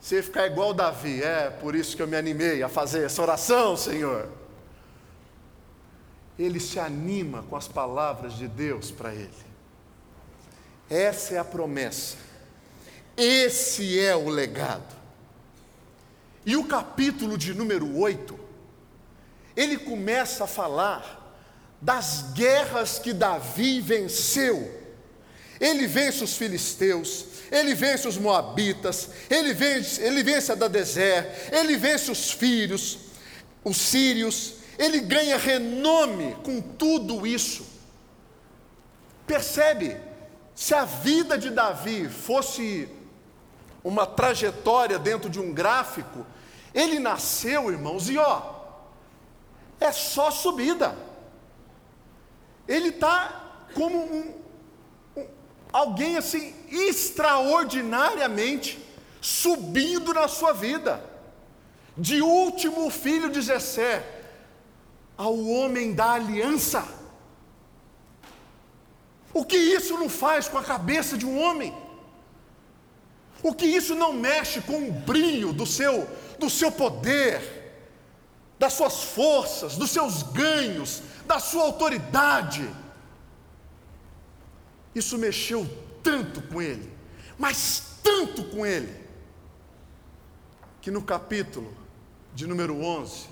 Você 0.00 0.22
ficar 0.22 0.46
igual 0.46 0.74
Davi, 0.74 1.22
é 1.22 1.50
por 1.50 1.74
isso 1.74 1.96
que 1.96 2.02
eu 2.02 2.08
me 2.08 2.16
animei 2.16 2.62
a 2.62 2.68
fazer 2.68 3.04
essa 3.04 3.20
oração, 3.22 3.76
Senhor. 3.76 4.28
Ele 6.38 6.58
se 6.58 6.78
anima 6.78 7.42
com 7.42 7.56
as 7.56 7.68
palavras 7.68 8.34
de 8.34 8.48
Deus 8.48 8.90
para 8.90 9.14
ele. 9.14 9.30
Essa 10.88 11.34
é 11.34 11.38
a 11.38 11.44
promessa, 11.44 12.16
esse 13.16 13.98
é 14.00 14.16
o 14.16 14.28
legado. 14.28 14.98
E 16.44 16.56
o 16.56 16.64
capítulo 16.64 17.36
de 17.36 17.52
número 17.52 17.98
8, 17.98 18.38
ele 19.54 19.76
começa 19.76 20.44
a 20.44 20.46
falar 20.46 21.18
das 21.80 22.32
guerras 22.32 22.98
que 22.98 23.12
Davi 23.12 23.80
venceu 23.80 24.79
ele 25.60 25.86
vence 25.86 26.24
os 26.24 26.36
filisteus, 26.36 27.26
ele 27.50 27.74
vence 27.74 28.08
os 28.08 28.16
moabitas, 28.16 29.10
ele 29.28 29.52
vence, 29.52 30.00
ele 30.00 30.22
vence 30.22 30.50
a 30.50 30.54
Dadezer, 30.54 31.50
ele 31.52 31.76
vence 31.76 32.10
os 32.10 32.30
filhos, 32.30 32.98
os 33.62 33.76
sírios, 33.76 34.54
ele 34.78 35.00
ganha 35.00 35.36
renome 35.36 36.34
com 36.42 36.60
tudo 36.60 37.26
isso. 37.26 37.66
Percebe? 39.26 39.96
Se 40.54 40.74
a 40.74 40.84
vida 40.84 41.36
de 41.36 41.50
Davi 41.50 42.08
fosse 42.08 42.88
uma 43.84 44.06
trajetória 44.06 44.98
dentro 44.98 45.28
de 45.28 45.38
um 45.38 45.52
gráfico, 45.52 46.26
ele 46.74 46.98
nasceu, 46.98 47.70
irmãos, 47.70 48.08
e 48.08 48.16
ó, 48.16 48.60
é 49.78 49.92
só 49.92 50.30
subida. 50.30 50.96
Ele 52.66 52.88
está 52.88 53.66
como 53.74 53.98
um, 53.98 54.39
alguém 55.72 56.16
assim 56.16 56.54
extraordinariamente 56.68 58.78
subindo 59.20 60.14
na 60.14 60.28
sua 60.28 60.52
vida, 60.52 61.04
de 61.96 62.22
último 62.22 62.88
filho 62.90 63.30
de 63.30 63.42
Jessé 63.42 64.04
ao 65.16 65.38
homem 65.38 65.92
da 65.92 66.12
aliança. 66.12 66.86
O 69.32 69.44
que 69.44 69.56
isso 69.56 69.96
não 69.98 70.08
faz 70.08 70.48
com 70.48 70.58
a 70.58 70.64
cabeça 70.64 71.16
de 71.16 71.26
um 71.26 71.40
homem? 71.40 71.72
O 73.42 73.54
que 73.54 73.66
isso 73.66 73.94
não 73.94 74.12
mexe 74.12 74.60
com 74.60 74.88
o 74.88 74.92
brilho 74.92 75.52
do 75.52 75.66
seu, 75.66 76.08
do 76.38 76.50
seu 76.50 76.72
poder, 76.72 77.58
das 78.58 78.72
suas 78.72 79.02
forças, 79.02 79.76
dos 79.76 79.90
seus 79.90 80.22
ganhos, 80.22 81.02
da 81.26 81.38
sua 81.38 81.64
autoridade? 81.64 82.68
Isso 84.94 85.16
mexeu 85.16 85.66
tanto 86.02 86.42
com 86.42 86.60
ele, 86.60 86.92
mas 87.38 87.98
tanto 88.02 88.44
com 88.44 88.66
ele, 88.66 89.08
que 90.80 90.90
no 90.90 91.02
capítulo 91.02 91.76
de 92.34 92.46
número 92.46 92.80
11, 92.82 93.28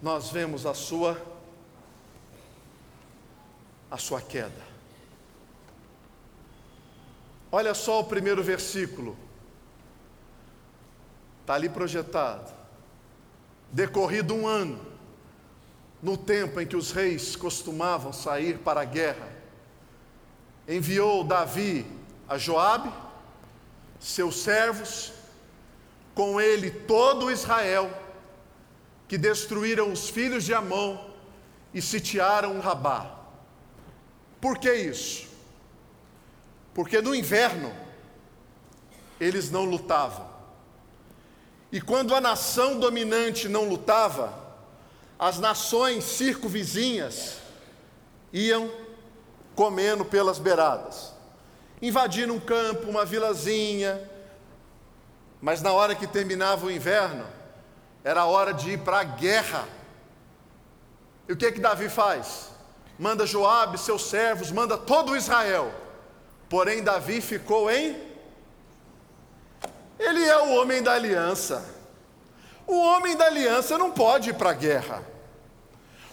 nós 0.00 0.30
vemos 0.30 0.64
a 0.64 0.72
sua 0.72 1.20
a 3.90 3.98
sua 3.98 4.20
queda. 4.20 4.66
Olha 7.52 7.72
só 7.72 8.00
o 8.00 8.04
primeiro 8.04 8.42
versículo. 8.42 9.16
Está 11.40 11.54
ali 11.54 11.68
projetado 11.68 12.55
decorrido 13.72 14.34
um 14.34 14.46
ano, 14.46 14.80
no 16.02 16.16
tempo 16.16 16.60
em 16.60 16.66
que 16.66 16.76
os 16.76 16.92
reis 16.92 17.34
costumavam 17.34 18.12
sair 18.12 18.58
para 18.58 18.82
a 18.82 18.84
guerra, 18.84 19.28
enviou 20.68 21.24
Davi 21.24 21.86
a 22.28 22.38
Joabe, 22.38 22.92
seus 23.98 24.36
servos, 24.36 25.12
com 26.14 26.40
ele 26.40 26.70
todo 26.70 27.30
Israel, 27.30 27.90
que 29.08 29.18
destruíram 29.18 29.92
os 29.92 30.08
filhos 30.08 30.44
de 30.44 30.54
Amon 30.54 30.98
e 31.72 31.80
sitiaram 31.80 32.58
Rabá. 32.60 33.14
Por 34.40 34.58
que 34.58 34.72
isso? 34.72 35.28
Porque 36.74 37.00
no 37.00 37.14
inverno 37.14 37.72
eles 39.18 39.50
não 39.50 39.64
lutavam 39.64 40.35
E 41.70 41.80
quando 41.80 42.14
a 42.14 42.20
nação 42.20 42.78
dominante 42.78 43.48
não 43.48 43.68
lutava, 43.68 44.32
as 45.18 45.38
nações 45.38 46.04
circunvizinhas 46.04 47.38
iam 48.32 48.70
comendo 49.54 50.04
pelas 50.04 50.38
beiradas, 50.38 51.12
invadindo 51.80 52.32
um 52.32 52.40
campo, 52.40 52.88
uma 52.88 53.04
vilazinha, 53.04 54.00
mas 55.40 55.62
na 55.62 55.72
hora 55.72 55.94
que 55.94 56.06
terminava 56.06 56.66
o 56.66 56.70
inverno, 56.70 57.26
era 58.04 58.24
hora 58.24 58.52
de 58.52 58.72
ir 58.72 58.78
para 58.78 59.00
a 59.00 59.04
guerra. 59.04 59.66
E 61.28 61.32
o 61.32 61.36
que 61.36 61.50
que 61.50 61.60
Davi 61.60 61.88
faz? 61.88 62.50
Manda 62.98 63.26
Joabe, 63.26 63.78
seus 63.78 64.06
servos, 64.06 64.52
manda 64.52 64.78
todo 64.78 65.16
Israel. 65.16 65.72
Porém 66.48 66.82
Davi 66.82 67.20
ficou 67.20 67.70
em 67.70 68.05
Ele 69.98 70.24
é 70.24 70.38
o 70.38 70.54
homem 70.54 70.82
da 70.82 70.92
aliança. 70.92 71.64
O 72.66 72.76
homem 72.76 73.16
da 73.16 73.26
aliança 73.26 73.78
não 73.78 73.90
pode 73.90 74.30
ir 74.30 74.34
para 74.34 74.50
a 74.50 74.54
guerra. 74.54 75.02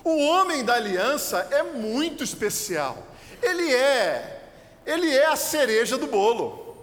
O 0.03 0.17
homem 0.27 0.63
da 0.63 0.75
aliança 0.75 1.47
é 1.51 1.63
muito 1.63 2.23
especial. 2.23 2.97
Ele 3.41 3.73
é 3.73 4.41
ele 4.85 5.09
é 5.15 5.27
a 5.27 5.35
cereja 5.35 5.97
do 5.97 6.07
bolo. 6.07 6.75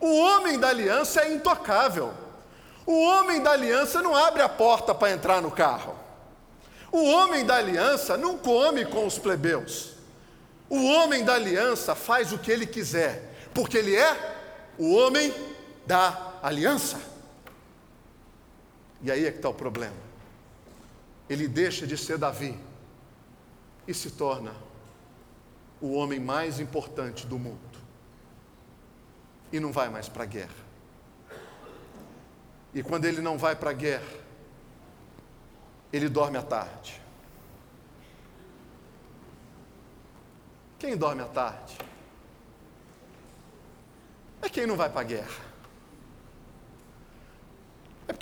O 0.00 0.18
homem 0.18 0.58
da 0.58 0.68
aliança 0.68 1.22
é 1.22 1.32
intocável. 1.32 2.12
O 2.86 2.98
homem 3.02 3.42
da 3.42 3.52
aliança 3.52 4.00
não 4.00 4.16
abre 4.16 4.42
a 4.42 4.48
porta 4.48 4.94
para 4.94 5.10
entrar 5.12 5.42
no 5.42 5.50
carro. 5.50 5.94
O 6.90 7.04
homem 7.04 7.44
da 7.44 7.56
aliança 7.56 8.16
não 8.16 8.38
come 8.38 8.84
com 8.86 9.06
os 9.06 9.18
plebeus. 9.18 9.92
O 10.68 10.84
homem 10.84 11.24
da 11.24 11.34
aliança 11.34 11.94
faz 11.94 12.32
o 12.32 12.38
que 12.38 12.50
ele 12.50 12.66
quiser, 12.66 13.34
porque 13.52 13.76
ele 13.76 13.94
é 13.94 14.16
o 14.78 14.94
homem 14.94 15.34
da 15.86 16.25
aliança. 16.42 17.00
E 19.02 19.10
aí 19.10 19.26
é 19.26 19.30
que 19.30 19.38
está 19.38 19.48
o 19.48 19.54
problema. 19.54 19.96
Ele 21.28 21.48
deixa 21.48 21.86
de 21.86 21.96
ser 21.96 22.18
Davi 22.18 22.58
e 23.86 23.94
se 23.94 24.10
torna 24.12 24.54
o 25.80 25.92
homem 25.92 26.18
mais 26.18 26.60
importante 26.60 27.26
do 27.26 27.38
mundo. 27.38 27.60
E 29.52 29.60
não 29.60 29.72
vai 29.72 29.88
mais 29.88 30.08
para 30.08 30.24
a 30.24 30.26
guerra. 30.26 30.66
E 32.74 32.82
quando 32.82 33.04
ele 33.04 33.20
não 33.20 33.38
vai 33.38 33.54
para 33.56 33.70
a 33.70 33.72
guerra, 33.72 34.26
ele 35.92 36.08
dorme 36.08 36.36
à 36.36 36.42
tarde. 36.42 37.00
Quem 40.78 40.96
dorme 40.96 41.22
à 41.22 41.26
tarde? 41.26 41.78
É 44.42 44.48
quem 44.48 44.66
não 44.66 44.76
vai 44.76 44.90
para 44.90 45.00
a 45.00 45.04
guerra. 45.04 45.45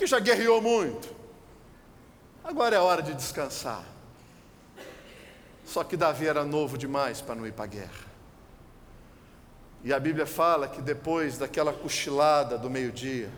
Porque 0.04 0.10
já 0.10 0.20
guerreou 0.20 0.60
muito. 0.60 1.08
Agora 2.44 2.76
é 2.76 2.78
hora 2.78 3.00
de 3.00 3.14
descansar. 3.14 3.82
Só 5.64 5.82
que 5.82 5.96
Davi 5.96 6.26
era 6.26 6.44
novo 6.44 6.76
demais 6.76 7.22
para 7.22 7.34
não 7.34 7.46
ir 7.46 7.54
para 7.54 7.64
a 7.64 7.68
guerra. 7.68 8.04
E 9.82 9.94
a 9.94 9.98
Bíblia 9.98 10.26
fala 10.26 10.68
que 10.68 10.82
depois 10.82 11.38
daquela 11.38 11.72
cochilada 11.72 12.58
do 12.58 12.68
meio-dia, 12.68 13.30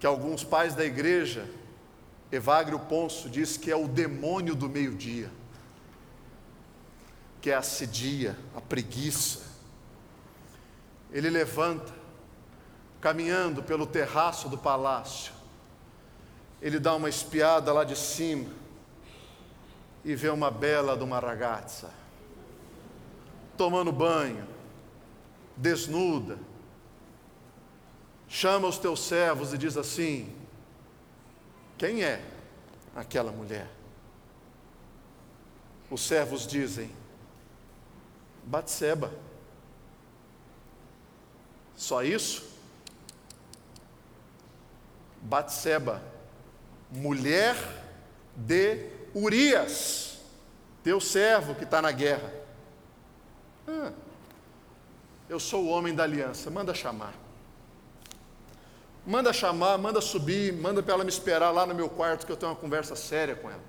que 0.00 0.06
alguns 0.06 0.42
pais 0.42 0.74
da 0.74 0.84
igreja, 0.84 1.48
Evagrio 2.32 2.80
Ponço 2.80 3.30
diz 3.30 3.56
que 3.56 3.70
é 3.70 3.76
o 3.76 3.86
demônio 3.86 4.56
do 4.56 4.68
meio-dia, 4.68 5.30
que 7.40 7.52
é 7.52 7.54
a 7.54 7.62
sedia, 7.62 8.36
a 8.56 8.60
preguiça. 8.60 9.42
Ele 11.12 11.30
levanta, 11.30 12.01
caminhando 13.02 13.64
pelo 13.64 13.84
terraço 13.84 14.48
do 14.48 14.56
palácio, 14.56 15.32
ele 16.62 16.78
dá 16.78 16.94
uma 16.94 17.08
espiada 17.08 17.72
lá 17.72 17.82
de 17.82 17.96
cima 17.96 18.48
e 20.04 20.14
vê 20.14 20.28
uma 20.28 20.52
bela 20.52 20.96
de 20.96 21.02
uma 21.02 21.18
ragazza, 21.18 21.90
tomando 23.56 23.90
banho, 23.90 24.46
desnuda, 25.56 26.38
chama 28.28 28.68
os 28.68 28.78
teus 28.78 29.00
servos 29.00 29.52
e 29.52 29.58
diz 29.58 29.76
assim: 29.76 30.32
Quem 31.76 32.04
é 32.04 32.24
aquela 32.94 33.32
mulher? 33.32 33.68
Os 35.90 36.02
servos 36.02 36.46
dizem: 36.46 36.88
Batseba. 38.44 39.12
Só 41.74 42.04
isso? 42.04 42.51
Batseba, 45.22 46.02
mulher 46.90 47.56
de 48.36 48.90
Urias, 49.14 50.18
teu 50.82 51.00
servo 51.00 51.54
que 51.54 51.64
está 51.64 51.80
na 51.80 51.92
guerra. 51.92 52.30
Ah, 53.66 53.92
eu 55.28 55.38
sou 55.38 55.64
o 55.64 55.68
homem 55.68 55.94
da 55.94 56.02
aliança, 56.02 56.50
manda 56.50 56.74
chamar. 56.74 57.14
Manda 59.06 59.32
chamar, 59.32 59.78
manda 59.78 60.00
subir, 60.00 60.52
manda 60.52 60.82
para 60.82 60.94
ela 60.94 61.04
me 61.04 61.10
esperar 61.10 61.50
lá 61.50 61.64
no 61.66 61.74
meu 61.74 61.88
quarto 61.88 62.26
que 62.26 62.32
eu 62.32 62.36
tenho 62.36 62.52
uma 62.52 62.58
conversa 62.58 62.94
séria 62.94 63.34
com 63.34 63.50
ela. 63.50 63.62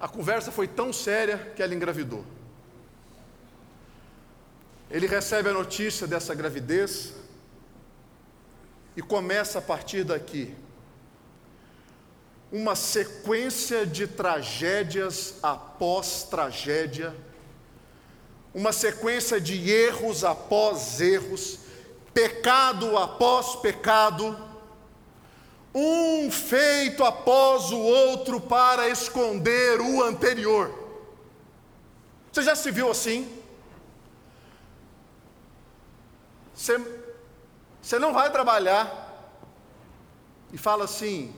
A 0.00 0.08
conversa 0.08 0.50
foi 0.50 0.66
tão 0.66 0.92
séria 0.92 1.52
que 1.56 1.62
ela 1.62 1.74
engravidou. 1.74 2.24
Ele 4.90 5.06
recebe 5.06 5.48
a 5.48 5.52
notícia 5.52 6.06
dessa 6.06 6.34
gravidez 6.34 7.14
e 8.98 9.00
começa 9.00 9.60
a 9.60 9.62
partir 9.62 10.02
daqui 10.02 10.52
uma 12.50 12.74
sequência 12.74 13.86
de 13.86 14.08
tragédias 14.08 15.36
após 15.40 16.24
tragédia, 16.24 17.14
uma 18.52 18.72
sequência 18.72 19.40
de 19.40 19.70
erros 19.70 20.24
após 20.24 21.00
erros, 21.00 21.60
pecado 22.12 22.98
após 22.98 23.54
pecado, 23.54 24.36
um 25.72 26.28
feito 26.28 27.04
após 27.04 27.70
o 27.70 27.78
outro 27.78 28.40
para 28.40 28.88
esconder 28.88 29.80
o 29.80 30.02
anterior. 30.02 30.74
Você 32.32 32.42
já 32.42 32.56
se 32.56 32.72
viu 32.72 32.90
assim? 32.90 33.32
Você, 36.52 36.97
você 37.88 37.98
não 37.98 38.12
vai 38.12 38.30
trabalhar 38.30 39.32
e 40.52 40.58
fala 40.58 40.84
assim: 40.84 41.34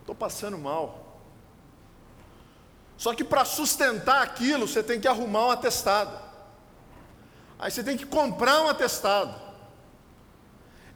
estou 0.00 0.12
passando 0.12 0.58
mal. 0.58 1.20
Só 2.96 3.14
que 3.14 3.22
para 3.22 3.44
sustentar 3.44 4.20
aquilo, 4.20 4.66
você 4.66 4.82
tem 4.82 4.98
que 4.98 5.06
arrumar 5.06 5.46
um 5.46 5.50
atestado. 5.52 6.18
Aí 7.56 7.70
você 7.70 7.84
tem 7.84 7.96
que 7.96 8.04
comprar 8.04 8.62
um 8.62 8.68
atestado. 8.68 9.32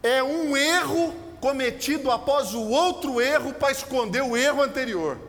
É 0.03 0.25
um 0.25 0.57
erro 0.57 1.14
cometido 1.40 2.11
após 2.11 2.53
o 2.53 2.68
outro 2.68 3.21
erro 3.21 3.55
para 3.55 3.71
esconder 3.71 4.25
o 4.25 4.37
erro 4.37 4.61
anterior. 4.61 5.21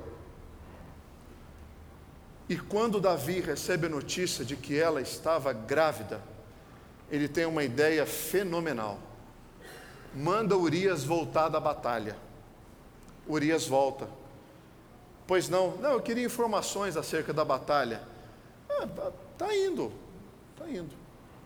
E 2.49 2.57
quando 2.57 2.99
Davi 2.99 3.41
recebe 3.41 3.85
a 3.85 3.89
notícia 3.89 4.43
de 4.43 4.55
que 4.55 4.79
ela 4.79 4.99
estava 4.99 5.53
grávida, 5.53 6.19
ele 7.11 7.27
tem 7.27 7.45
uma 7.45 7.63
ideia 7.63 8.07
fenomenal. 8.07 9.07
Manda 10.15 10.57
Urias 10.57 11.03
voltar 11.03 11.49
da 11.49 11.59
batalha. 11.59 12.15
Urias 13.27 13.67
volta. 13.67 14.07
Pois 15.27 15.47
não? 15.47 15.77
Não, 15.77 15.91
eu 15.91 16.01
queria 16.01 16.25
informações 16.25 16.97
acerca 16.97 17.31
da 17.31 17.45
batalha. 17.45 18.01
Ah, 18.69 18.87
tá, 18.87 19.11
tá 19.37 19.55
indo, 19.55 19.91
tá 20.57 20.67
indo. 20.67 20.95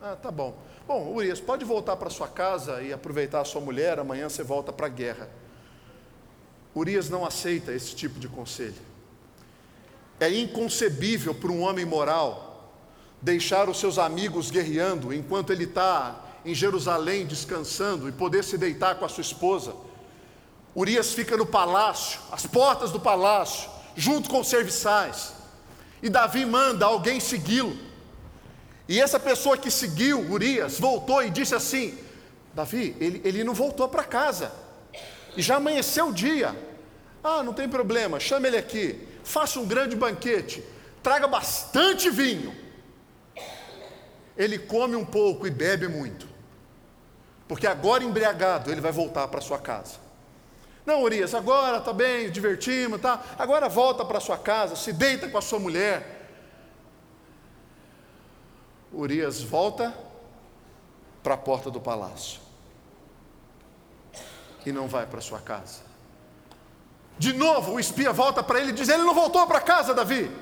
Ah, 0.02 0.15
tá 0.15 0.32
bom. 0.32 0.56
Bom, 0.88 1.13
Urias, 1.13 1.39
pode 1.39 1.65
voltar 1.65 1.97
para 1.97 2.10
sua 2.10 2.28
casa 2.28 2.82
e 2.82 2.93
aproveitar 2.93 3.41
a 3.41 3.45
sua 3.45 3.62
mulher, 3.62 3.99
amanhã 3.99 4.30
você 4.30 4.43
volta 4.43 4.71
para 4.71 4.86
a 4.88 4.89
guerra. 4.89 5.30
Urias 6.76 7.10
não 7.10 7.26
aceita 7.26 7.73
esse 7.73 7.95
tipo 7.95 8.19
de 8.19 8.28
conselho. 8.28 8.82
É 10.19 10.30
inconcebível 10.30 11.36
para 11.36 11.52
um 11.52 11.62
homem 11.62 11.86
moral 11.86 12.71
deixar 13.21 13.69
os 13.69 13.80
seus 13.80 13.97
amigos 13.97 14.49
guerreando 14.49 15.13
enquanto 15.13 15.52
ele 15.52 15.65
está 15.65 16.23
em 16.45 16.53
Jerusalém 16.53 17.25
descansando 17.25 18.08
e 18.08 18.12
poder 18.12 18.43
se 18.43 18.58
deitar 18.58 18.95
com 18.95 19.06
a 19.06 19.10
sua 19.10 19.21
esposa 19.21 19.73
Urias 20.75 21.13
fica 21.13 21.38
no 21.38 21.45
palácio, 21.45 22.19
as 22.32 22.45
portas 22.45 22.91
do 22.91 22.99
palácio, 22.99 23.69
junto 23.95 24.29
com 24.29 24.39
os 24.39 24.47
serviçais. 24.47 25.34
E 26.01 26.10
Davi 26.10 26.45
manda 26.45 26.86
alguém 26.86 27.19
segui-lo. 27.19 27.77
E 28.89 28.99
essa 28.99 29.19
pessoa 29.19 29.58
que 29.58 29.69
seguiu 29.69 30.19
Urias 30.32 30.79
voltou 30.79 31.23
e 31.23 31.29
disse 31.29 31.53
assim: 31.53 31.97
Davi, 32.53 32.95
ele, 32.99 33.21
ele 33.23 33.43
não 33.43 33.53
voltou 33.53 33.88
para 33.88 34.03
casa. 34.03 34.51
E 35.38 35.41
já 35.41 35.58
amanheceu 35.58 36.10
o 36.10 36.13
dia. 36.13 36.56
Ah, 37.23 37.43
não 37.43 37.53
tem 37.53 37.69
problema, 37.69 38.19
chame 38.19 38.47
ele 38.47 38.58
aqui. 38.58 38.99
Faça 39.23 39.60
um 39.60 39.65
grande 39.65 39.95
banquete. 39.95 40.63
Traga 41.01 41.27
bastante 41.27 42.10
vinho. 42.10 42.53
Ele 44.36 44.58
come 44.58 44.95
um 44.95 45.06
pouco 45.06 45.45
e 45.45 45.51
bebe 45.51 45.88
muito 45.88 46.33
porque 47.54 47.68
agora 47.68 48.04
embriagado 48.04 48.72
ele 48.72 48.82
vai 48.82 48.92
voltar 48.92 49.28
para 49.28 49.39
sua 49.39 49.60
casa. 49.60 49.98
Não, 50.84 51.04
Urias, 51.04 51.36
agora 51.36 51.80
tá 51.80 51.94
bem, 51.94 52.32
divertimos, 52.32 53.00
tá? 53.00 53.24
Agora 53.38 53.70
volta 53.70 54.04
para 54.04 54.20
sua 54.20 54.39
casa, 54.39 54.76
se 54.76 54.92
deita 54.92 55.30
com 55.30 55.38
a 55.38 55.42
sua 55.42 55.60
mulher. 55.60 56.32
Urias 58.92 59.39
volta 59.39 59.96
para 61.22 61.36
a 61.36 61.38
porta 61.38 61.70
do 61.70 61.80
palácio 61.80 62.42
e 64.66 64.72
não 64.72 64.88
vai 64.88 65.06
para 65.06 65.22
sua 65.22 65.39
casa. 65.39 65.82
De 67.20 67.34
novo, 67.34 67.74
o 67.74 67.80
espia 67.80 68.12
volta 68.12 68.42
para 68.42 68.62
ele 68.62 68.72
e 68.72 68.74
diz: 68.74 68.89
Ele 68.89 69.04
não 69.04 69.13
voltou 69.13 69.46
para 69.46 69.62
casa, 69.62 69.94
Davi. 69.94 70.36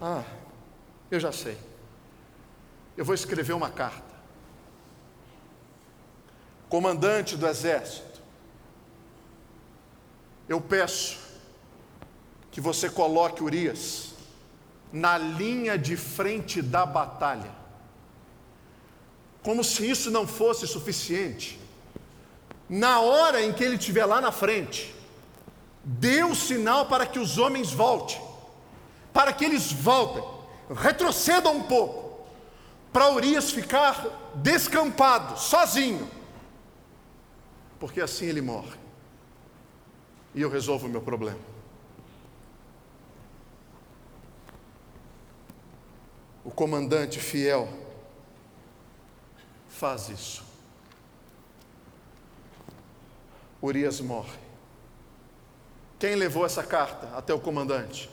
Ah, 0.00 0.24
eu 1.10 1.20
já 1.20 1.32
sei. 1.32 1.58
Eu 2.96 3.04
vou 3.04 3.14
escrever 3.14 3.52
uma 3.52 3.68
carta. 3.68 4.07
Comandante 6.68 7.36
do 7.36 7.46
exército, 7.46 8.20
eu 10.48 10.60
peço 10.60 11.18
que 12.50 12.60
você 12.60 12.90
coloque 12.90 13.42
Urias 13.42 14.14
na 14.92 15.16
linha 15.16 15.78
de 15.78 15.96
frente 15.96 16.60
da 16.60 16.84
batalha. 16.84 17.50
Como 19.42 19.62
se 19.62 19.88
isso 19.88 20.10
não 20.10 20.26
fosse 20.26 20.66
suficiente. 20.66 21.58
Na 22.68 23.00
hora 23.00 23.42
em 23.42 23.52
que 23.52 23.64
ele 23.64 23.76
estiver 23.76 24.04
lá 24.04 24.20
na 24.20 24.30
frente, 24.30 24.94
dê 25.82 26.22
o 26.22 26.34
sinal 26.34 26.86
para 26.86 27.06
que 27.06 27.18
os 27.18 27.38
homens 27.38 27.70
voltem, 27.72 28.20
para 29.12 29.32
que 29.32 29.44
eles 29.44 29.72
voltem, 29.72 30.22
retrocedam 30.74 31.56
um 31.56 31.62
pouco, 31.62 32.26
para 32.92 33.10
Urias 33.10 33.50
ficar 33.50 34.06
descampado, 34.34 35.38
sozinho, 35.38 36.10
porque 37.78 38.00
assim 38.00 38.26
ele 38.26 38.40
morre, 38.40 38.76
e 40.34 40.42
eu 40.42 40.50
resolvo 40.50 40.86
o 40.86 40.90
meu 40.90 41.00
problema. 41.00 41.38
O 46.44 46.50
comandante 46.50 47.20
fiel 47.20 47.68
faz 49.68 50.08
isso. 50.08 50.44
Urias 53.60 54.00
morre. 54.00 54.38
Quem 55.98 56.14
levou 56.14 56.46
essa 56.46 56.62
carta 56.62 57.16
até 57.16 57.34
o 57.34 57.40
comandante? 57.40 58.08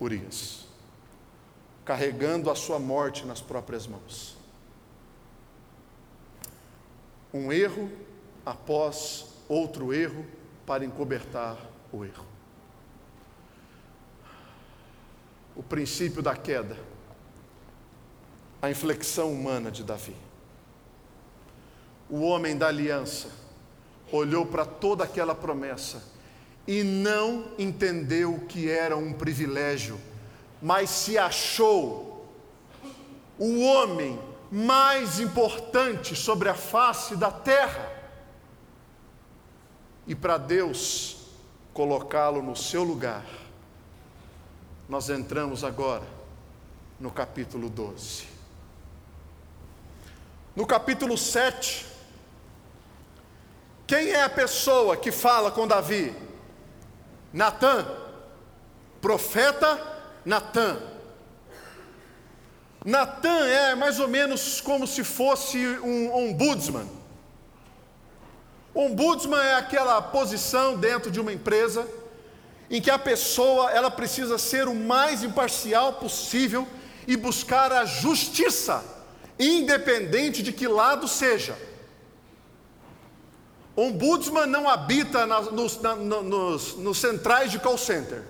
Urias, 0.00 0.66
carregando 1.84 2.50
a 2.50 2.54
sua 2.54 2.78
morte 2.78 3.26
nas 3.26 3.40
próprias 3.40 3.86
mãos. 3.86 4.36
Um 7.34 7.52
erro 7.52 7.90
após 8.46 9.26
outro 9.48 9.92
erro 9.92 10.24
para 10.64 10.84
encobertar 10.84 11.58
o 11.92 12.04
erro. 12.04 12.24
O 15.56 15.62
princípio 15.62 16.22
da 16.22 16.36
queda, 16.36 16.78
a 18.62 18.70
inflexão 18.70 19.32
humana 19.32 19.70
de 19.70 19.82
Davi. 19.82 20.14
O 22.08 22.20
homem 22.20 22.56
da 22.56 22.68
aliança 22.68 23.28
olhou 24.12 24.46
para 24.46 24.64
toda 24.64 25.02
aquela 25.02 25.34
promessa 25.34 26.02
e 26.68 26.84
não 26.84 27.50
entendeu 27.58 28.44
que 28.48 28.70
era 28.70 28.96
um 28.96 29.12
privilégio, 29.12 29.98
mas 30.62 30.90
se 30.90 31.18
achou 31.18 32.28
o 33.38 33.60
homem 33.60 34.18
mais 34.50 35.18
importante 35.18 36.14
sobre 36.14 36.48
a 36.48 36.54
face 36.54 37.16
da 37.16 37.30
terra. 37.30 37.95
E 40.06 40.14
para 40.14 40.38
Deus 40.38 41.16
colocá-lo 41.74 42.40
no 42.42 42.54
seu 42.54 42.84
lugar, 42.84 43.26
nós 44.88 45.10
entramos 45.10 45.64
agora 45.64 46.04
no 46.98 47.10
capítulo 47.10 47.68
12. 47.68 48.24
No 50.54 50.66
capítulo 50.66 51.18
7, 51.18 51.86
quem 53.86 54.10
é 54.10 54.22
a 54.22 54.30
pessoa 54.30 54.96
que 54.96 55.12
fala 55.12 55.50
com 55.50 55.66
Davi? 55.66 56.14
Natã, 57.32 57.86
profeta 59.00 59.94
Natã. 60.24 60.80
Natã 62.84 63.46
é 63.46 63.74
mais 63.74 64.00
ou 64.00 64.08
menos 64.08 64.60
como 64.60 64.86
se 64.86 65.04
fosse 65.04 65.58
um 65.80 66.14
ombudsman. 66.14 66.95
Ombudsman 68.76 69.40
é 69.40 69.54
aquela 69.54 70.02
posição 70.02 70.76
dentro 70.76 71.10
de 71.10 71.18
uma 71.18 71.32
empresa 71.32 71.88
em 72.68 72.78
que 72.78 72.90
a 72.90 72.98
pessoa 72.98 73.70
ela 73.70 73.90
precisa 73.90 74.36
ser 74.36 74.68
o 74.68 74.74
mais 74.74 75.22
imparcial 75.22 75.94
possível 75.94 76.68
e 77.06 77.16
buscar 77.16 77.72
a 77.72 77.86
justiça, 77.86 78.84
independente 79.38 80.42
de 80.42 80.52
que 80.52 80.68
lado 80.68 81.08
seja. 81.08 81.56
Ombudsman 83.74 84.44
não 84.44 84.68
habita 84.68 85.24
na, 85.24 85.40
nos, 85.40 85.80
na, 85.80 85.96
nos, 85.96 86.76
nos 86.76 86.98
centrais 86.98 87.50
de 87.50 87.58
call 87.58 87.78
center. 87.78 88.24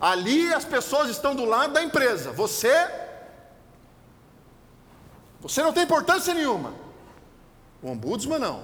Ali 0.00 0.52
as 0.52 0.64
pessoas 0.64 1.10
estão 1.10 1.34
do 1.34 1.44
lado 1.44 1.74
da 1.74 1.82
empresa. 1.82 2.32
Você. 2.32 2.72
Você 5.40 5.62
não 5.62 5.74
tem 5.74 5.82
importância 5.82 6.32
nenhuma. 6.32 6.81
O 7.82 7.90
ombudsman 7.90 8.38
não. 8.38 8.62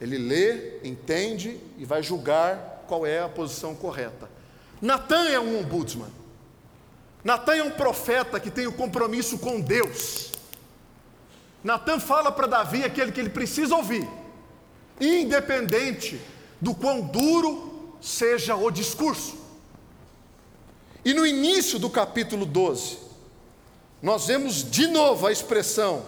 Ele 0.00 0.18
lê, 0.18 0.80
entende 0.82 1.58
e 1.78 1.84
vai 1.84 2.02
julgar 2.02 2.84
qual 2.88 3.06
é 3.06 3.20
a 3.20 3.28
posição 3.28 3.74
correta. 3.74 4.28
Natan 4.82 5.28
é 5.28 5.38
um 5.38 5.60
ombudsman. 5.60 6.10
Natan 7.22 7.54
é 7.54 7.62
um 7.62 7.70
profeta 7.70 8.38
que 8.38 8.50
tem 8.50 8.66
o 8.66 8.70
um 8.70 8.72
compromisso 8.74 9.38
com 9.38 9.60
Deus. 9.60 10.32
Natan 11.62 11.98
fala 11.98 12.30
para 12.30 12.46
Davi 12.46 12.84
aquele 12.84 13.10
que 13.10 13.20
ele 13.20 13.30
precisa 13.30 13.74
ouvir, 13.74 14.06
independente 15.00 16.20
do 16.60 16.74
quão 16.74 17.00
duro 17.00 17.96
seja 18.02 18.54
o 18.54 18.70
discurso. 18.70 19.38
E 21.02 21.14
no 21.14 21.26
início 21.26 21.78
do 21.78 21.88
capítulo 21.88 22.44
12, 22.44 22.98
nós 24.02 24.26
vemos 24.26 24.70
de 24.70 24.86
novo 24.86 25.26
a 25.26 25.32
expressão 25.32 26.04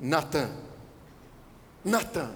Natan. 0.00 0.50
Natan. 1.84 2.30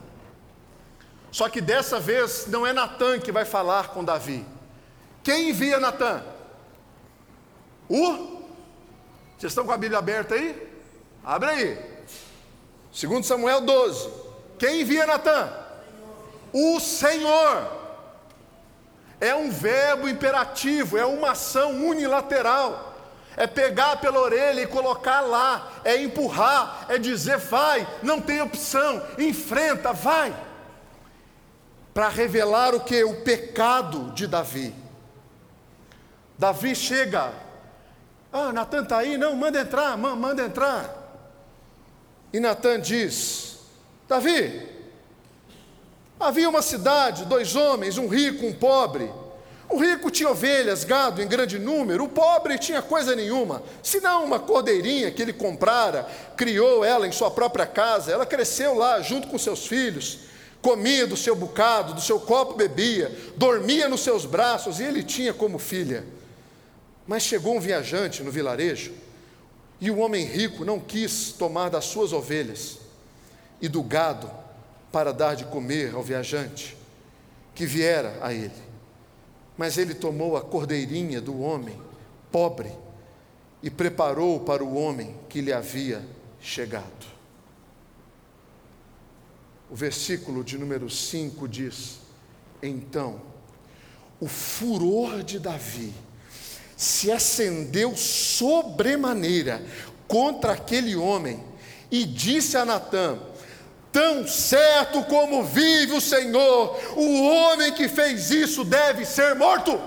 Só 1.31 1.49
que 1.49 1.61
dessa 1.61 1.99
vez 1.99 2.47
não 2.47 2.67
é 2.67 2.73
Natan 2.73 3.19
que 3.19 3.33
vai 3.33 3.45
falar 3.45 3.89
com 3.89 4.05
Davi. 4.05 4.47
Quem 5.23 5.51
envia 5.51 5.81
Natan? 5.81 6.23
O? 7.89 8.43
Vocês 9.37 9.51
estão 9.51 9.67
com 9.67 9.73
a 9.73 9.77
Bíblia 9.77 9.99
aberta 9.99 10.35
aí? 10.35 10.71
Abre 11.25 11.51
aí. 11.51 11.95
Segundo 12.93 13.25
Samuel 13.25 13.63
12. 13.63 14.09
Quem 14.59 14.83
envia 14.83 15.07
Natan? 15.07 15.53
O 16.53 16.79
Senhor. 16.79 17.83
É 19.21 19.35
um 19.35 19.51
verbo 19.51 20.09
imperativo, 20.09 20.97
é 20.97 21.05
uma 21.05 21.33
ação 21.33 21.89
unilateral. 21.89 22.94
É 23.37 23.47
pegar 23.47 23.97
pela 23.97 24.21
orelha 24.21 24.61
e 24.61 24.67
colocar 24.67 25.21
lá, 25.21 25.73
é 25.85 26.01
empurrar, 26.01 26.87
é 26.89 26.99
dizer 26.99 27.39
vai, 27.39 27.87
não 28.03 28.21
tem 28.21 28.41
opção, 28.41 29.03
enfrenta, 29.19 29.93
vai. 29.93 30.35
Para 31.93 32.09
revelar 32.09 32.75
o 32.75 32.81
que? 32.81 33.03
O 33.05 33.23
pecado 33.23 34.13
de 34.13 34.27
Davi. 34.27 34.75
Davi 36.39 36.75
chega, 36.75 37.33
ah, 38.33 38.53
Natan 38.53 38.83
está 38.83 38.99
aí, 38.99 39.17
não, 39.17 39.37
manda 39.37 39.61
entrar, 39.61 39.97
manda 39.97 40.43
entrar. 40.43 41.05
E 42.33 42.41
Natan 42.41 42.81
diz: 42.81 43.61
Davi, 44.09 44.69
havia 46.19 46.49
uma 46.49 46.63
cidade, 46.63 47.25
dois 47.27 47.55
homens, 47.55 47.97
um 47.97 48.09
rico, 48.09 48.45
um 48.45 48.53
pobre. 48.53 49.09
O 49.69 49.79
rico 49.79 50.11
tinha 50.11 50.29
ovelhas, 50.29 50.85
gado 50.85 51.23
em 51.23 51.27
grande 51.27 51.59
número, 51.59 52.05
o 52.05 52.09
pobre 52.09 52.59
tinha 52.59 52.83
coisa 52.83 53.17
nenhuma, 53.17 53.63
senão 53.83 54.25
uma 54.25 54.39
cordeirinha 54.39 55.11
que 55.11 55.23
ele 55.23 55.33
comprara, 55.33 56.07
criou 56.37 56.85
ela 56.85 57.07
em 57.07 57.13
sua 57.13 57.31
própria 57.31 57.67
casa, 57.67 58.13
ela 58.13 58.27
cresceu 58.27 58.75
lá 58.75 59.01
junto 59.01 59.29
com 59.29 59.39
seus 59.39 59.67
filhos, 59.67 60.21
comia 60.61 61.07
do 61.07 61.17
seu 61.17 61.35
bocado, 61.35 61.95
do 61.95 62.01
seu 62.01 62.21
copo 62.21 62.55
bebia, 62.55 63.11
dormia 63.37 63.89
nos 63.89 64.03
seus 64.03 64.25
braços 64.25 64.81
e 64.81 64.85
ele 64.85 65.03
tinha 65.03 65.33
como 65.33 65.59
filha. 65.59 66.05
Mas 67.07 67.23
chegou 67.23 67.57
um 67.57 67.61
viajante 67.61 68.23
no 68.23 68.31
vilarejo 68.31 68.93
e 69.81 69.91
o 69.91 69.99
homem 69.99 70.25
rico 70.25 70.65
não 70.65 70.81
quis 70.81 71.33
tomar 71.33 71.69
das 71.69 71.85
suas 71.85 72.13
ovelhas 72.13 72.79
e 73.61 73.69
do 73.69 73.83
gado 73.83 74.31
para 74.93 75.13
dar 75.13 75.35
de 75.35 75.45
comer 75.45 75.95
ao 75.95 76.03
viajante 76.03 76.77
que 77.55 77.67
viera 77.67 78.19
a 78.23 78.33
ele. 78.33 78.64
Mas 79.57 79.79
ele 79.79 79.95
tomou 79.95 80.37
a 80.37 80.43
cordeirinha 80.43 81.21
do 81.21 81.41
homem 81.41 81.79
pobre 82.31 82.73
e 83.63 83.71
preparou 83.71 84.41
para 84.41 84.65
o 84.65 84.77
homem 84.77 85.17
que 85.29 85.41
lhe 85.41 85.53
havia 85.53 86.05
chegado. 86.41 87.07
O 89.71 89.75
versículo 89.75 90.45
de 90.45 90.59
número 90.59 90.91
5 90.91 91.49
diz: 91.49 92.01
Então, 92.63 93.21
o 94.21 94.27
furor 94.27 95.23
de 95.23 95.39
Davi 95.39 95.93
se 96.77 97.11
acendeu 97.11 97.97
sobremaneira 97.97 99.65
contra 100.07 100.53
aquele 100.53 100.95
homem 100.97 101.43
e 101.91 102.05
disse 102.05 102.57
a 102.57 102.65
Natã: 102.65 103.19
Tão 103.95 104.27
certo 104.27 105.05
como 105.05 105.45
vive 105.45 105.93
o 105.93 106.01
Senhor, 106.01 106.77
o 106.97 107.23
homem 107.23 107.73
que 107.73 107.89
fez 107.89 108.29
isso 108.29 108.65
deve 108.65 109.05
ser 109.05 109.37
morto. 109.37 109.81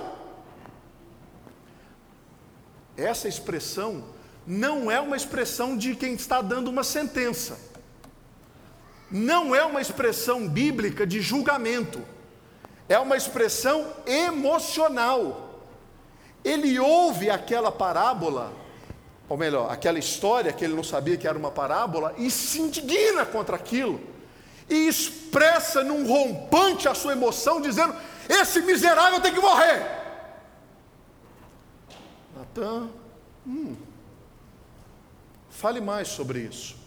Essa 2.95 3.27
expressão 3.27 4.05
não 4.45 4.89
é 4.89 4.97
uma 5.01 5.17
expressão 5.17 5.75
de 5.75 5.93
quem 5.93 6.13
está 6.13 6.41
dando 6.41 6.69
uma 6.69 6.85
sentença, 6.85 7.59
não 9.11 9.53
é 9.53 9.65
uma 9.65 9.81
expressão 9.81 10.47
bíblica 10.47 11.05
de 11.05 11.19
julgamento, 11.19 12.01
é 12.87 12.97
uma 12.97 13.17
expressão 13.17 13.93
emocional. 14.05 15.65
Ele 16.45 16.79
ouve 16.79 17.29
aquela 17.29 17.73
parábola, 17.73 18.53
ou 19.29 19.37
melhor, 19.37 19.71
aquela 19.71 19.99
história 19.99 20.53
que 20.53 20.63
ele 20.63 20.75
não 20.75 20.83
sabia 20.83 21.17
que 21.17 21.27
era 21.27 21.37
uma 21.37 21.51
parábola, 21.51 22.13
e 22.17 22.31
se 22.31 22.61
indigna 22.61 23.25
contra 23.25 23.55
aquilo, 23.55 24.01
e 24.69 24.87
expressa 24.87 25.83
num 25.83 26.07
rompante 26.07 26.87
a 26.87 26.93
sua 26.93 27.11
emoção, 27.11 27.61
dizendo: 27.61 27.93
Esse 28.29 28.61
miserável 28.61 29.19
tem 29.21 29.33
que 29.33 29.39
morrer. 29.39 29.85
Natan, 32.35 32.89
hum, 33.45 33.75
fale 35.49 35.81
mais 35.81 36.07
sobre 36.07 36.39
isso. 36.39 36.77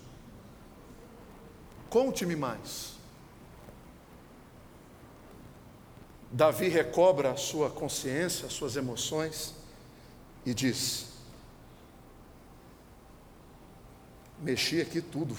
Conte-me 1.91 2.37
mais. 2.37 3.01
Davi 6.31 6.69
recobra 6.69 7.33
a 7.33 7.37
sua 7.37 7.69
consciência, 7.69 8.47
as 8.47 8.53
suas 8.53 8.77
emoções 8.77 9.53
e 10.47 10.55
diz: 10.55 11.10
Mexi 14.41 14.81
aqui 14.81 15.01
tudo. 15.01 15.37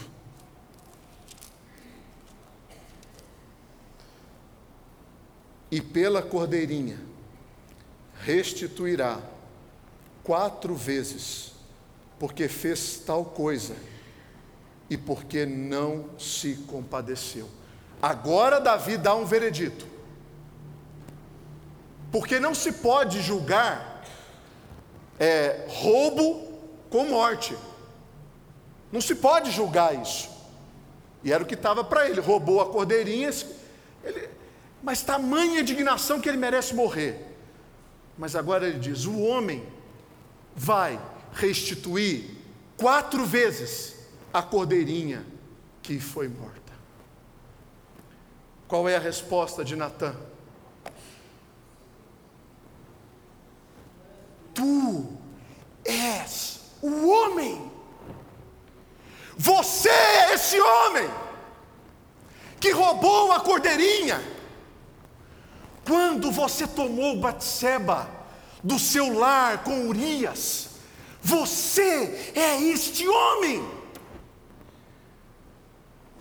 E 5.72 5.82
pela 5.82 6.22
cordeirinha 6.22 7.00
restituirá 8.20 9.20
quatro 10.24 10.76
vezes, 10.76 11.54
porque 12.20 12.48
fez 12.48 13.02
tal 13.06 13.26
coisa 13.26 13.76
e 14.90 14.98
porque 14.98 15.46
não 15.46 16.10
se 16.20 16.56
compadeceu. 16.68 17.50
Agora 18.02 18.60
Davi 18.60 18.98
dá 18.98 19.16
um 19.16 19.26
veredito. 19.26 19.88
Porque 22.12 22.40
não 22.40 22.54
se 22.54 22.74
pode 22.74 23.22
julgar 23.22 24.04
é, 25.18 25.66
roubo 25.70 26.60
com 26.90 27.06
morte. 27.06 27.56
Não 28.92 29.00
se 29.00 29.16
pode 29.16 29.52
julgar 29.52 30.00
isso. 30.00 30.30
E 31.24 31.32
era 31.32 31.44
o 31.44 31.46
que 31.46 31.54
estava 31.54 31.84
para 31.84 32.10
ele. 32.10 32.20
Roubou 32.20 32.62
a 32.62 32.70
cordeirinha, 32.70 33.30
ele, 34.04 34.30
mas 34.84 35.02
tamanha 35.02 35.62
indignação 35.62 36.20
que 36.20 36.28
ele 36.28 36.38
merece 36.38 36.74
morrer. 36.74 37.28
Mas 38.18 38.36
agora 38.36 38.68
ele 38.68 38.80
diz: 38.80 39.06
o 39.06 39.20
homem 39.22 39.66
vai 40.56 41.00
restituir 41.34 42.38
quatro 42.78 43.26
vezes 43.26 43.96
a 44.34 44.42
cordeirinha 44.42 45.26
que 45.82 46.00
foi 46.00 46.28
morta. 46.28 46.60
Qual 48.68 48.88
é 48.88 48.96
a 48.96 49.00
resposta 49.00 49.64
de 49.64 49.76
Natan? 49.76 50.16
Tu 54.54 55.08
és 55.86 56.60
o 56.82 57.08
homem. 57.08 57.71
Você 59.38 59.90
é 59.90 60.34
esse 60.34 60.60
homem 60.60 61.10
que 62.60 62.72
roubou 62.72 63.32
a 63.32 63.40
cordeirinha. 63.40 64.22
Quando 65.86 66.32
você 66.32 66.68
tomou 66.68 67.20
Batseba 67.20 68.10
do 68.64 68.78
seu 68.78 69.18
lar 69.18 69.64
com 69.64 69.88
Urias, 69.88 70.70
você 71.22 72.32
é 72.36 72.62
este 72.62 73.08
homem. 73.08 73.68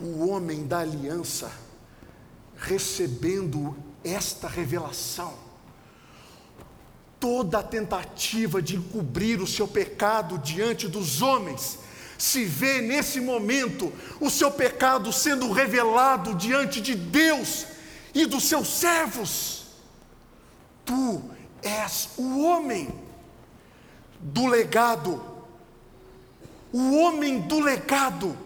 O 0.01 0.29
homem 0.29 0.67
da 0.67 0.79
aliança 0.79 1.53
recebendo 2.57 3.77
esta 4.03 4.49
revelação 4.49 5.51
toda 7.21 7.59
a 7.59 7.63
tentativa 7.63 8.63
de 8.63 8.77
encobrir 8.77 9.43
o 9.43 9.47
seu 9.47 9.69
pecado 9.69 10.39
diante 10.39 10.89
dos 10.89 11.21
homens, 11.21 11.79
se 12.21 12.45
vê 12.45 12.83
nesse 12.83 13.19
momento 13.19 13.91
o 14.21 14.29
seu 14.29 14.51
pecado 14.51 15.11
sendo 15.11 15.51
revelado 15.51 16.35
diante 16.35 16.79
de 16.79 16.95
Deus 16.95 17.67
e 18.15 18.27
dos 18.27 18.45
seus 18.45 18.69
servos. 18.69 19.65
Tu 20.85 21.23
és 21.63 22.11
o 22.19 22.43
homem 22.43 22.93
do 24.21 24.47
legado, 24.47 25.25
o 26.71 26.97
homem 26.99 27.41
do 27.41 27.59
legado 27.59 28.37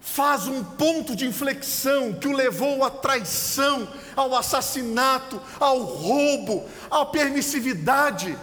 faz 0.00 0.48
um 0.48 0.64
ponto 0.64 1.14
de 1.14 1.26
inflexão 1.26 2.14
que 2.14 2.26
o 2.26 2.32
levou 2.32 2.82
à 2.82 2.90
traição, 2.90 3.86
ao 4.16 4.34
assassinato, 4.34 5.38
ao 5.60 5.80
roubo, 5.82 6.66
à 6.90 7.04
permissividade. 7.04 8.38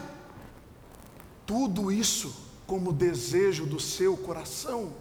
Tudo 1.48 1.92
isso 1.92 2.49
como 2.70 2.94
desejo 2.94 3.66
do 3.66 3.80
seu 3.80 4.16
coração. 4.16 4.94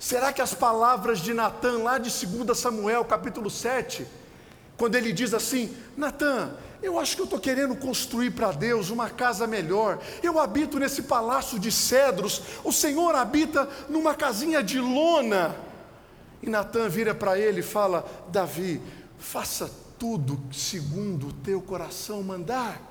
Será 0.00 0.32
que 0.32 0.42
as 0.42 0.52
palavras 0.52 1.20
de 1.20 1.32
Natan, 1.32 1.78
lá 1.78 1.96
de 1.96 2.10
2 2.26 2.58
Samuel, 2.58 3.04
capítulo 3.04 3.48
7, 3.48 4.04
quando 4.76 4.96
ele 4.96 5.12
diz 5.12 5.32
assim: 5.32 5.72
Natan, 5.96 6.56
eu 6.82 6.98
acho 6.98 7.14
que 7.14 7.22
eu 7.22 7.26
estou 7.26 7.38
querendo 7.38 7.76
construir 7.76 8.32
para 8.32 8.50
Deus 8.50 8.90
uma 8.90 9.08
casa 9.08 9.46
melhor. 9.46 10.00
Eu 10.24 10.40
habito 10.40 10.76
nesse 10.80 11.02
palácio 11.02 11.56
de 11.56 11.70
cedros. 11.70 12.42
O 12.64 12.72
Senhor 12.72 13.14
habita 13.14 13.68
numa 13.88 14.12
casinha 14.12 14.60
de 14.60 14.80
lona. 14.80 15.54
E 16.42 16.50
Natan 16.50 16.88
vira 16.88 17.14
para 17.14 17.38
ele 17.38 17.60
e 17.60 17.62
fala: 17.62 18.04
Davi, 18.28 18.82
faça 19.20 19.70
tudo 20.00 20.42
segundo 20.52 21.28
o 21.28 21.32
teu 21.32 21.62
coração 21.62 22.24
mandar. 22.24 22.82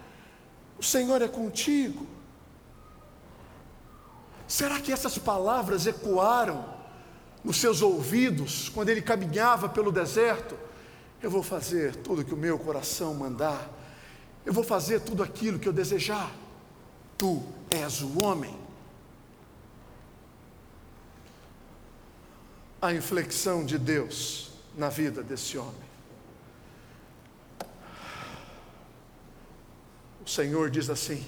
O 0.80 0.84
Senhor 0.84 1.22
é 1.22 1.28
contigo. 1.28 2.21
Será 4.52 4.80
que 4.80 4.92
essas 4.92 5.18
palavras 5.18 5.88
ecoaram 5.88 6.66
nos 7.44 7.58
seus 7.58 7.82
ouvidos 7.82 8.70
quando 8.70 8.90
ele 8.90 9.02
caminhava 9.02 9.70
pelo 9.70 9.92
deserto? 9.92 10.58
Eu 11.22 11.32
vou 11.32 11.42
fazer 11.42 11.96
tudo 11.96 12.26
que 12.26 12.34
o 12.34 12.38
meu 12.38 12.60
coração 12.60 13.14
mandar 13.14 13.70
eu 14.46 14.54
vou 14.54 14.64
fazer 14.64 15.02
tudo 15.02 15.22
aquilo 15.22 15.60
que 15.60 15.68
eu 15.68 15.74
desejar. 15.74 16.32
Tu 17.18 17.42
és 17.70 18.02
o 18.02 18.24
homem. 18.24 18.58
A 22.82 22.94
inflexão 22.94 23.64
de 23.64 23.78
Deus 23.78 24.52
na 24.76 24.90
vida 24.90 25.22
desse 25.22 25.58
homem. 25.58 25.92
O 30.26 30.30
Senhor 30.30 30.72
diz 30.72 30.90
assim: 30.90 31.24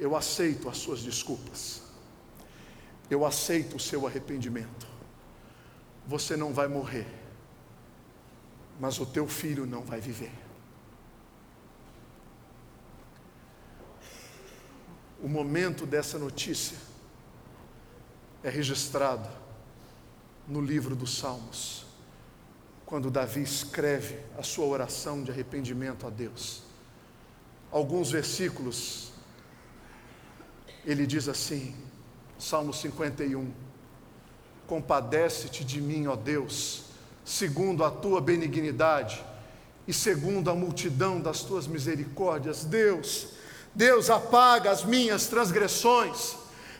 Eu 0.00 0.16
aceito 0.16 0.68
as 0.68 0.78
suas 0.78 1.00
desculpas, 1.00 1.82
eu 3.08 3.24
aceito 3.24 3.76
o 3.76 3.80
seu 3.80 4.04
arrependimento. 4.04 4.88
Você 6.08 6.36
não 6.36 6.52
vai 6.52 6.66
morrer 6.66 7.20
mas 8.80 8.98
o 8.98 9.04
teu 9.04 9.28
filho 9.28 9.66
não 9.66 9.82
vai 9.82 10.00
viver. 10.00 10.32
O 15.22 15.28
momento 15.28 15.84
dessa 15.84 16.18
notícia 16.18 16.78
é 18.42 18.48
registrado 18.48 19.28
no 20.48 20.62
livro 20.62 20.96
dos 20.96 21.18
Salmos, 21.18 21.84
quando 22.86 23.10
Davi 23.10 23.42
escreve 23.42 24.18
a 24.38 24.42
sua 24.42 24.64
oração 24.64 25.22
de 25.22 25.30
arrependimento 25.30 26.06
a 26.06 26.10
Deus. 26.10 26.62
Alguns 27.70 28.10
versículos, 28.10 29.09
ele 30.84 31.06
diz 31.06 31.28
assim, 31.28 31.74
Salmo 32.38 32.72
51, 32.72 33.50
Compadece-te 34.66 35.64
de 35.64 35.80
mim, 35.80 36.06
ó 36.06 36.14
Deus, 36.14 36.84
segundo 37.24 37.82
a 37.82 37.90
tua 37.90 38.20
benignidade 38.20 39.20
e 39.86 39.92
segundo 39.92 40.48
a 40.48 40.54
multidão 40.54 41.20
das 41.20 41.40
tuas 41.42 41.66
misericórdias. 41.66 42.64
Deus, 42.64 43.30
Deus 43.74 44.08
apaga 44.08 44.70
as 44.70 44.84
minhas 44.84 45.26
transgressões, 45.26 46.36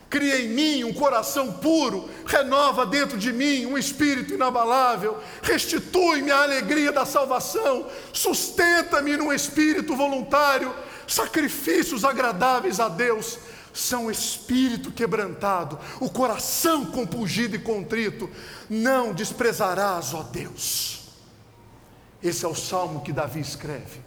cria 0.08 0.40
em 0.40 0.50
mim 0.50 0.84
um 0.84 0.94
coração 0.94 1.54
puro, 1.54 2.08
renova 2.26 2.86
dentro 2.86 3.18
de 3.18 3.32
mim 3.32 3.66
um 3.66 3.76
espírito 3.76 4.34
inabalável, 4.34 5.18
restitui-me 5.42 6.30
a 6.30 6.44
alegria 6.44 6.92
da 6.92 7.04
salvação, 7.04 7.88
sustenta-me 8.12 9.16
num 9.16 9.32
espírito 9.32 9.96
voluntário, 9.96 10.72
sacrifícios 11.08 12.04
agradáveis 12.04 12.78
a 12.78 12.88
Deus 12.88 13.50
são 13.72 14.10
espírito 14.10 14.90
quebrantado, 14.90 15.78
o 16.00 16.10
coração 16.10 16.86
compungido 16.86 17.56
e 17.56 17.58
contrito, 17.58 18.28
não 18.68 19.12
desprezarás, 19.12 20.12
ó 20.14 20.22
Deus. 20.22 21.08
Esse 22.22 22.44
é 22.44 22.48
o 22.48 22.54
salmo 22.54 23.02
que 23.02 23.12
Davi 23.12 23.40
escreve 23.40 24.00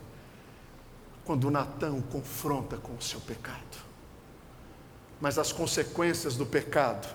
quando 1.26 1.50
Natan 1.50 1.94
o 1.94 2.04
confronta 2.04 2.78
com 2.78 2.94
o 2.94 3.02
seu 3.02 3.20
pecado. 3.22 3.84
Mas 5.20 5.38
as 5.38 5.52
consequências 5.52 6.36
do 6.36 6.46
pecado, 6.46 7.08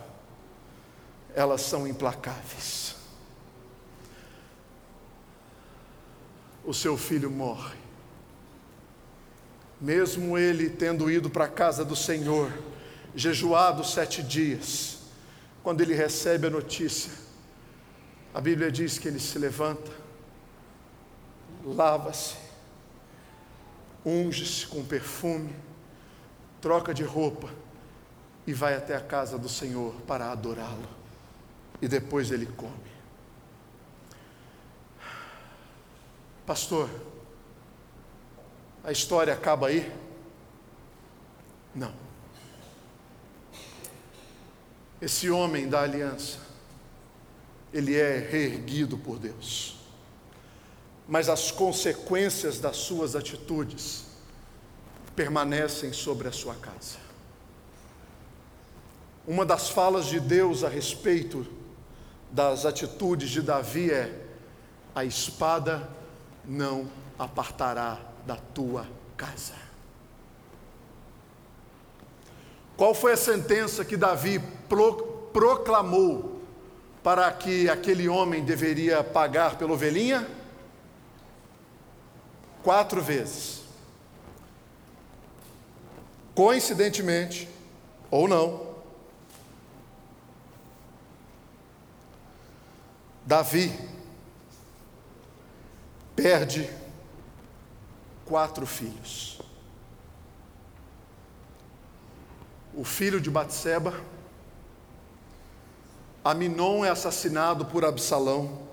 elas 1.34 1.60
são 1.60 1.86
implacáveis. 1.86 2.96
O 6.64 6.72
seu 6.72 6.96
filho 6.96 7.30
morre. 7.30 7.87
Mesmo 9.80 10.36
ele 10.36 10.68
tendo 10.68 11.10
ido 11.10 11.30
para 11.30 11.44
a 11.44 11.48
casa 11.48 11.84
do 11.84 11.94
Senhor, 11.94 12.52
jejuado 13.14 13.84
sete 13.84 14.22
dias, 14.22 14.98
quando 15.62 15.80
ele 15.80 15.94
recebe 15.94 16.46
a 16.46 16.50
notícia, 16.50 17.12
a 18.34 18.40
Bíblia 18.40 18.70
diz 18.70 18.98
que 18.98 19.08
ele 19.08 19.20
se 19.20 19.38
levanta, 19.38 19.90
lava-se, 21.64 22.36
unge-se 24.04 24.66
com 24.66 24.84
perfume, 24.84 25.54
troca 26.60 26.92
de 26.92 27.02
roupa 27.02 27.48
e 28.46 28.52
vai 28.52 28.74
até 28.74 28.96
a 28.96 29.00
casa 29.00 29.38
do 29.38 29.48
Senhor 29.48 29.94
para 30.06 30.30
adorá-lo. 30.30 30.88
E 31.80 31.86
depois 31.86 32.30
ele 32.30 32.46
come. 32.46 32.72
Pastor, 36.46 36.88
a 38.88 38.92
história 38.92 39.32
acaba 39.32 39.68
aí? 39.68 39.92
Não. 41.74 41.92
Esse 45.00 45.30
homem 45.30 45.68
da 45.68 45.82
aliança, 45.82 46.38
ele 47.72 47.94
é 47.94 48.18
reerguido 48.18 48.98
por 48.98 49.18
Deus 49.18 49.78
mas 51.08 51.30
as 51.30 51.50
consequências 51.50 52.60
das 52.60 52.76
suas 52.76 53.16
atitudes 53.16 54.04
permanecem 55.16 55.90
sobre 55.90 56.28
a 56.28 56.32
sua 56.32 56.54
casa. 56.54 56.98
Uma 59.26 59.46
das 59.46 59.70
falas 59.70 60.04
de 60.04 60.20
Deus 60.20 60.62
a 60.62 60.68
respeito 60.68 61.46
das 62.30 62.66
atitudes 62.66 63.30
de 63.30 63.40
Davi 63.40 63.90
é: 63.90 64.26
a 64.94 65.02
espada 65.02 65.88
não 66.44 66.86
apartará 67.18 67.98
da 68.28 68.36
tua 68.36 68.86
casa. 69.16 69.54
Qual 72.76 72.94
foi 72.94 73.14
a 73.14 73.16
sentença 73.16 73.86
que 73.86 73.96
Davi 73.96 74.38
pro, 74.68 75.30
proclamou 75.32 76.42
para 77.02 77.32
que 77.32 77.70
aquele 77.70 78.06
homem 78.06 78.44
deveria 78.44 79.02
pagar 79.02 79.56
pela 79.56 79.72
ovelhinha? 79.72 80.28
quatro 82.62 83.00
vezes. 83.00 83.62
Coincidentemente, 86.34 87.48
ou 88.10 88.28
não, 88.28 88.74
Davi 93.24 93.72
perde 96.14 96.68
quatro 98.28 98.66
filhos. 98.66 99.40
O 102.74 102.84
filho 102.84 103.20
de 103.20 103.30
Batseba, 103.30 103.94
Aminon 106.22 106.84
é 106.84 106.90
assassinado 106.90 107.64
por 107.64 107.84
Absalão. 107.84 108.68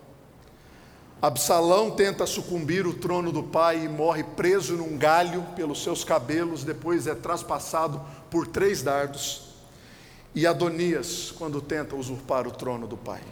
Absalão 1.21 1.89
tenta 1.89 2.25
sucumbir 2.27 2.85
o 2.85 2.93
trono 2.93 3.31
do 3.31 3.41
pai 3.41 3.85
e 3.85 3.89
morre 3.89 4.23
preso 4.23 4.75
num 4.75 4.97
galho 4.97 5.41
pelos 5.55 5.81
seus 5.81 6.03
cabelos, 6.03 6.63
depois 6.63 7.07
é 7.07 7.15
traspassado 7.15 8.01
por 8.29 8.45
três 8.45 8.83
dardos. 8.83 9.55
E 10.35 10.45
Adonias, 10.45 11.31
quando 11.31 11.61
tenta 11.61 11.95
usurpar 11.95 12.45
o 12.45 12.51
trono 12.51 12.85
do 12.85 12.97
pai. 12.97 13.23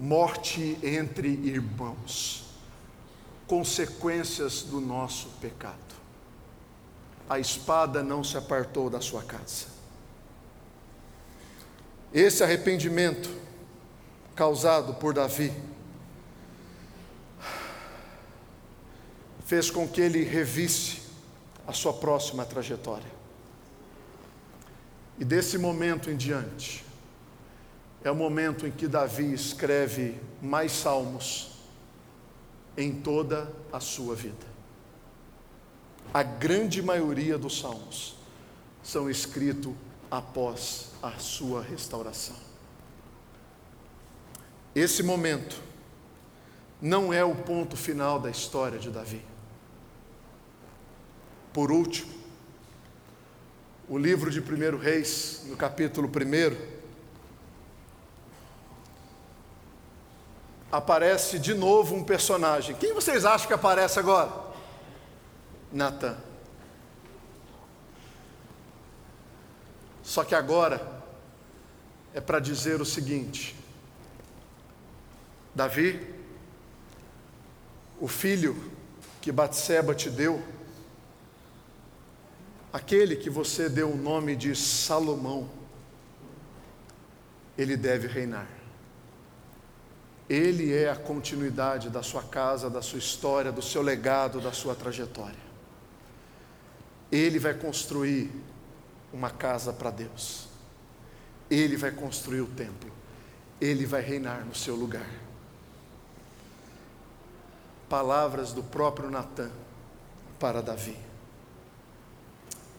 Morte 0.00 0.78
entre 0.82 1.28
irmãos, 1.28 2.43
consequências 3.46 4.62
do 4.62 4.80
nosso 4.80 5.28
pecado. 5.40 5.94
A 7.28 7.38
espada 7.38 8.02
não 8.02 8.22
se 8.22 8.36
apartou 8.36 8.90
da 8.90 9.00
sua 9.00 9.22
casa. 9.22 9.66
Esse 12.12 12.42
arrependimento 12.42 13.28
causado 14.34 14.94
por 14.94 15.14
Davi 15.14 15.52
fez 19.44 19.70
com 19.70 19.86
que 19.86 20.00
ele 20.00 20.22
revisse 20.24 21.02
a 21.66 21.72
sua 21.72 21.92
próxima 21.92 22.44
trajetória. 22.44 23.12
E 25.18 25.24
desse 25.24 25.58
momento 25.58 26.10
em 26.10 26.16
diante, 26.16 26.84
é 28.02 28.10
o 28.10 28.14
momento 28.14 28.66
em 28.66 28.70
que 28.70 28.86
Davi 28.86 29.32
escreve 29.32 30.20
mais 30.42 30.72
salmos 30.72 31.53
em 32.76 32.92
toda 32.92 33.50
a 33.72 33.80
sua 33.80 34.14
vida. 34.14 34.46
A 36.12 36.22
grande 36.22 36.82
maioria 36.82 37.36
dos 37.38 37.58
salmos 37.58 38.16
são 38.82 39.08
escritos 39.10 39.72
após 40.10 40.92
a 41.02 41.12
sua 41.12 41.62
restauração. 41.62 42.36
Esse 44.74 45.02
momento 45.02 45.60
não 46.80 47.12
é 47.12 47.24
o 47.24 47.34
ponto 47.34 47.76
final 47.76 48.18
da 48.18 48.30
história 48.30 48.78
de 48.78 48.90
Davi. 48.90 49.24
Por 51.52 51.70
último, 51.70 52.12
o 53.88 53.96
livro 53.96 54.30
de 54.30 54.40
1 54.40 54.76
Reis, 54.78 55.44
no 55.46 55.56
capítulo 55.56 56.08
1, 56.08 56.73
aparece 60.76 61.38
de 61.38 61.54
novo 61.54 61.94
um 61.94 62.02
personagem. 62.02 62.74
Quem 62.74 62.92
vocês 62.92 63.24
acham 63.24 63.46
que 63.46 63.52
aparece 63.52 64.00
agora? 64.00 64.32
Natan. 65.70 66.16
Só 70.02 70.24
que 70.24 70.34
agora 70.34 70.84
é 72.12 72.20
para 72.20 72.40
dizer 72.40 72.80
o 72.80 72.84
seguinte: 72.84 73.54
Davi, 75.54 76.12
o 78.00 78.08
filho 78.08 78.72
que 79.20 79.30
Batseba 79.30 79.94
te 79.94 80.10
deu, 80.10 80.42
aquele 82.72 83.14
que 83.14 83.30
você 83.30 83.68
deu 83.68 83.92
o 83.92 83.96
nome 83.96 84.34
de 84.34 84.56
Salomão, 84.56 85.48
ele 87.56 87.76
deve 87.76 88.08
reinar. 88.08 88.63
Ele 90.28 90.72
é 90.72 90.90
a 90.90 90.96
continuidade 90.96 91.90
da 91.90 92.02
sua 92.02 92.22
casa, 92.22 92.70
da 92.70 92.80
sua 92.80 92.98
história, 92.98 93.52
do 93.52 93.60
seu 93.60 93.82
legado, 93.82 94.40
da 94.40 94.52
sua 94.52 94.74
trajetória. 94.74 95.44
Ele 97.12 97.38
vai 97.38 97.54
construir 97.54 98.30
uma 99.12 99.30
casa 99.30 99.72
para 99.72 99.90
Deus. 99.90 100.48
Ele 101.50 101.76
vai 101.76 101.90
construir 101.90 102.40
o 102.40 102.46
templo. 102.46 102.90
Ele 103.60 103.84
vai 103.86 104.00
reinar 104.00 104.44
no 104.44 104.54
seu 104.54 104.74
lugar 104.74 105.24
palavras 107.88 108.52
do 108.52 108.60
próprio 108.60 109.10
Natan 109.10 109.50
para 110.40 110.60
Davi. 110.60 110.96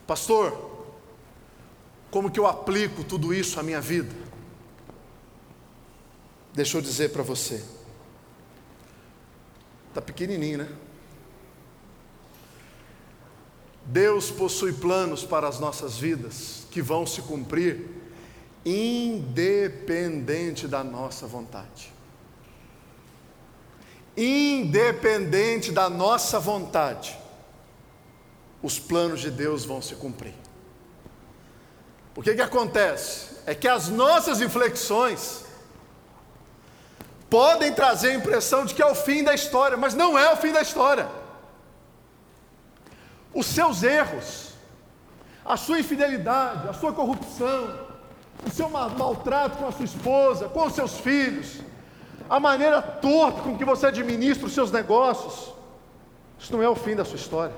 Pastor, 0.06 0.86
como 2.12 2.30
que 2.30 2.40
eu 2.40 2.46
aplico 2.46 3.02
tudo 3.04 3.34
isso 3.34 3.58
à 3.58 3.64
minha 3.64 3.80
vida? 3.80 4.14
Deixa 6.56 6.78
eu 6.78 6.82
dizer 6.82 7.12
para 7.12 7.22
você. 7.22 7.64
Está 9.90 10.02
pequenininho, 10.02 10.60
né? 10.60 10.70
Deus 13.86 14.32
possui 14.32 14.74
planos 14.74 15.24
para 15.24 15.48
as 15.48 15.60
nossas 15.60 15.98
vidas 15.98 16.66
que 16.72 16.82
vão 16.82 17.06
se 17.06 17.22
cumprir 17.22 17.88
independente 18.66 20.68
da 20.68 20.84
nossa 20.84 21.28
vontade 21.28 21.94
independente 24.18 25.72
da 25.72 25.90
nossa 25.90 26.40
vontade, 26.40 27.18
os 28.62 28.80
planos 28.80 29.20
de 29.20 29.30
Deus 29.30 29.66
vão 29.66 29.82
se 29.82 29.96
cumprir. 29.96 30.34
O 32.16 32.22
que, 32.22 32.34
que 32.34 32.42
acontece? 32.42 33.36
É 33.46 33.54
que 33.54 33.68
as 33.68 33.90
nossas 33.90 34.42
inflexões 34.42 35.44
podem 37.30 37.74
trazer 37.74 38.10
a 38.10 38.16
impressão 38.16 38.66
de 38.66 38.74
que 38.74 38.82
é 38.82 38.86
o 38.86 38.96
fim 38.96 39.24
da 39.24 39.34
história, 39.34 39.78
mas 39.78 39.94
não 39.94 40.18
é 40.18 40.32
o 40.32 40.38
fim 40.38 40.52
da 40.52 40.62
história. 40.62 41.08
Os 43.34 43.46
seus 43.46 43.84
erros, 43.84 44.54
a 45.44 45.58
sua 45.58 45.80
infidelidade, 45.80 46.68
a 46.68 46.74
sua 46.74 46.94
corrupção, 46.94 47.86
o 48.46 48.50
seu 48.50 48.70
maltrato 48.70 49.58
com 49.58 49.68
a 49.68 49.72
sua 49.72 49.86
esposa, 49.86 50.48
com 50.50 50.66
os 50.66 50.74
seus 50.74 50.98
filhos, 51.00 51.60
a 52.30 52.40
maneira 52.40 52.82
torta 52.82 53.42
com 53.42 53.58
que 53.58 53.66
você 53.66 53.88
administra 53.88 54.46
os 54.48 54.54
seus 54.54 54.72
negócios, 54.72 55.54
isso 56.40 56.54
não 56.54 56.64
é 56.64 56.70
o 56.70 56.76
fim 56.76 56.96
da 56.96 57.06
sua 57.06 57.18
história. 57.18 57.56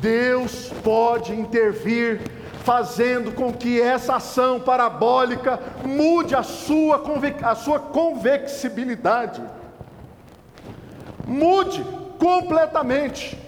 Deus 0.00 0.70
pode 0.84 1.32
intervir, 1.32 2.20
fazendo 2.64 3.32
com 3.32 3.52
que 3.52 3.80
essa 3.80 4.16
ação 4.16 4.60
parabólica 4.60 5.60
mude 5.84 6.34
a 6.34 6.42
sua, 6.42 7.02
a 7.42 7.54
sua 7.54 7.78
convexibilidade, 7.78 9.42
mude 11.26 11.84
completamente. 12.18 13.38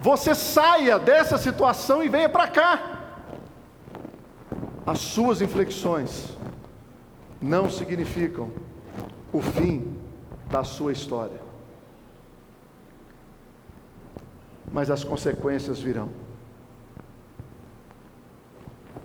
Você 0.00 0.34
saia 0.34 0.98
dessa 0.98 1.38
situação 1.38 2.02
e 2.02 2.08
venha 2.08 2.28
para 2.28 2.48
cá. 2.48 2.92
As 4.86 5.00
suas 5.00 5.40
inflexões 5.40 6.36
não 7.40 7.68
significam 7.68 8.50
o 9.32 9.40
fim 9.40 9.96
da 10.48 10.62
sua 10.62 10.92
história. 10.92 11.40
Mas 14.72 14.90
as 14.90 15.02
consequências 15.02 15.80
virão. 15.80 16.25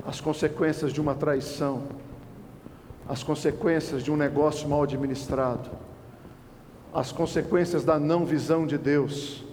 As 0.05 0.19
consequências 0.19 0.91
de 0.91 0.99
uma 0.99 1.15
traição, 1.15 1.83
as 3.07 3.23
consequências 3.23 4.03
de 4.03 4.11
um 4.11 4.15
negócio 4.15 4.67
mal 4.67 4.83
administrado, 4.83 5.69
as 6.93 7.11
consequências 7.11 7.83
da 7.83 7.99
não 7.99 8.25
visão 8.25 8.65
de 8.65 8.77
Deus, 8.77 9.43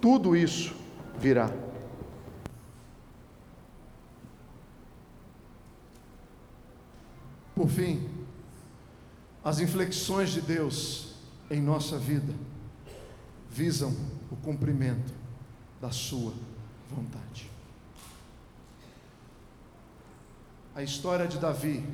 tudo 0.00 0.36
isso 0.36 0.74
virá. 1.18 1.50
Por 7.54 7.68
fim, 7.68 8.08
as 9.44 9.58
inflexões 9.58 10.30
de 10.30 10.40
Deus 10.40 11.14
em 11.50 11.60
nossa 11.60 11.98
vida 11.98 12.32
visam 13.50 13.94
o 14.30 14.36
cumprimento 14.36 15.12
da 15.80 15.90
Sua 15.90 16.32
vontade. 16.88 17.49
A 20.74 20.82
história 20.82 21.26
de 21.26 21.38
Davi, 21.38 21.84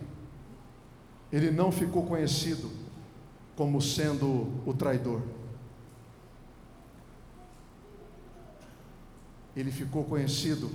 ele 1.32 1.50
não 1.50 1.72
ficou 1.72 2.04
conhecido 2.06 2.70
como 3.56 3.80
sendo 3.80 4.52
o 4.66 4.74
traidor. 4.74 5.22
Ele 9.56 9.72
ficou 9.72 10.04
conhecido 10.04 10.70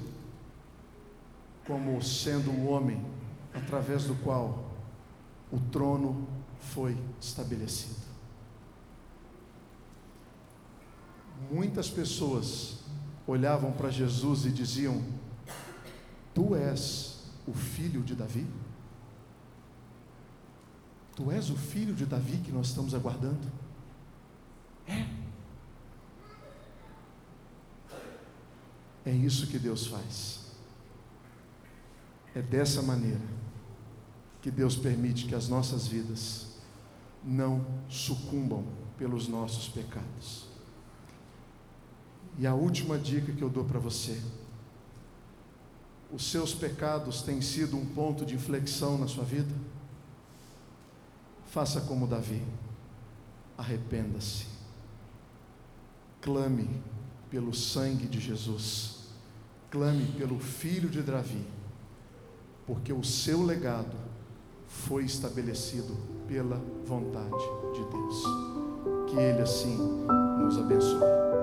como 1.65 2.01
sendo 2.01 2.49
o 2.49 2.67
homem 2.67 3.05
através 3.53 4.05
do 4.05 4.15
qual 4.15 4.71
o 5.51 5.59
trono 5.59 6.27
foi 6.59 6.97
estabelecido. 7.19 8.01
Muitas 11.51 11.89
pessoas 11.89 12.79
olhavam 13.27 13.71
para 13.71 13.89
Jesus 13.89 14.45
e 14.45 14.49
diziam: 14.49 15.03
Tu 16.33 16.55
és 16.55 17.10
o 17.51 17.53
filho 17.53 18.01
de 18.01 18.15
Davi? 18.15 18.47
Tu 21.15 21.29
és 21.31 21.49
o 21.49 21.57
filho 21.57 21.93
de 21.93 22.05
Davi 22.05 22.37
que 22.37 22.51
nós 22.51 22.67
estamos 22.67 22.95
aguardando? 22.95 23.51
É. 24.87 25.05
É 29.05 29.11
isso 29.11 29.47
que 29.47 29.59
Deus 29.59 29.87
faz. 29.87 30.39
É 32.33 32.41
dessa 32.41 32.81
maneira 32.81 33.21
que 34.41 34.49
Deus 34.49 34.75
permite 34.75 35.27
que 35.27 35.35
as 35.35 35.49
nossas 35.49 35.87
vidas 35.87 36.47
não 37.23 37.65
sucumbam 37.89 38.65
pelos 38.97 39.27
nossos 39.27 39.67
pecados. 39.67 40.47
E 42.39 42.47
a 42.47 42.55
última 42.55 42.97
dica 42.97 43.33
que 43.33 43.41
eu 43.41 43.49
dou 43.49 43.65
para 43.65 43.79
você: 43.79 44.19
os 46.11 46.29
seus 46.29 46.53
pecados 46.53 47.21
têm 47.21 47.41
sido 47.41 47.77
um 47.77 47.85
ponto 47.85 48.25
de 48.25 48.35
inflexão 48.35 48.97
na 48.97 49.07
sua 49.07 49.23
vida? 49.23 49.53
Faça 51.47 51.81
como 51.81 52.07
Davi, 52.07 52.41
arrependa-se, 53.57 54.45
clame 56.21 56.81
pelo 57.29 57.53
sangue 57.53 58.07
de 58.07 58.19
Jesus, 58.19 59.07
clame 59.69 60.05
pelo 60.17 60.39
filho 60.39 60.89
de 60.89 61.01
Davi, 61.01 61.45
porque 62.65 62.91
o 62.91 63.03
seu 63.03 63.43
legado 63.43 63.97
foi 64.67 65.03
estabelecido 65.03 65.97
pela 66.27 66.61
vontade 66.85 67.29
de 67.73 67.83
Deus. 67.89 68.23
Que 69.09 69.17
Ele 69.17 69.41
assim 69.41 69.77
nos 70.39 70.57
abençoe. 70.57 71.40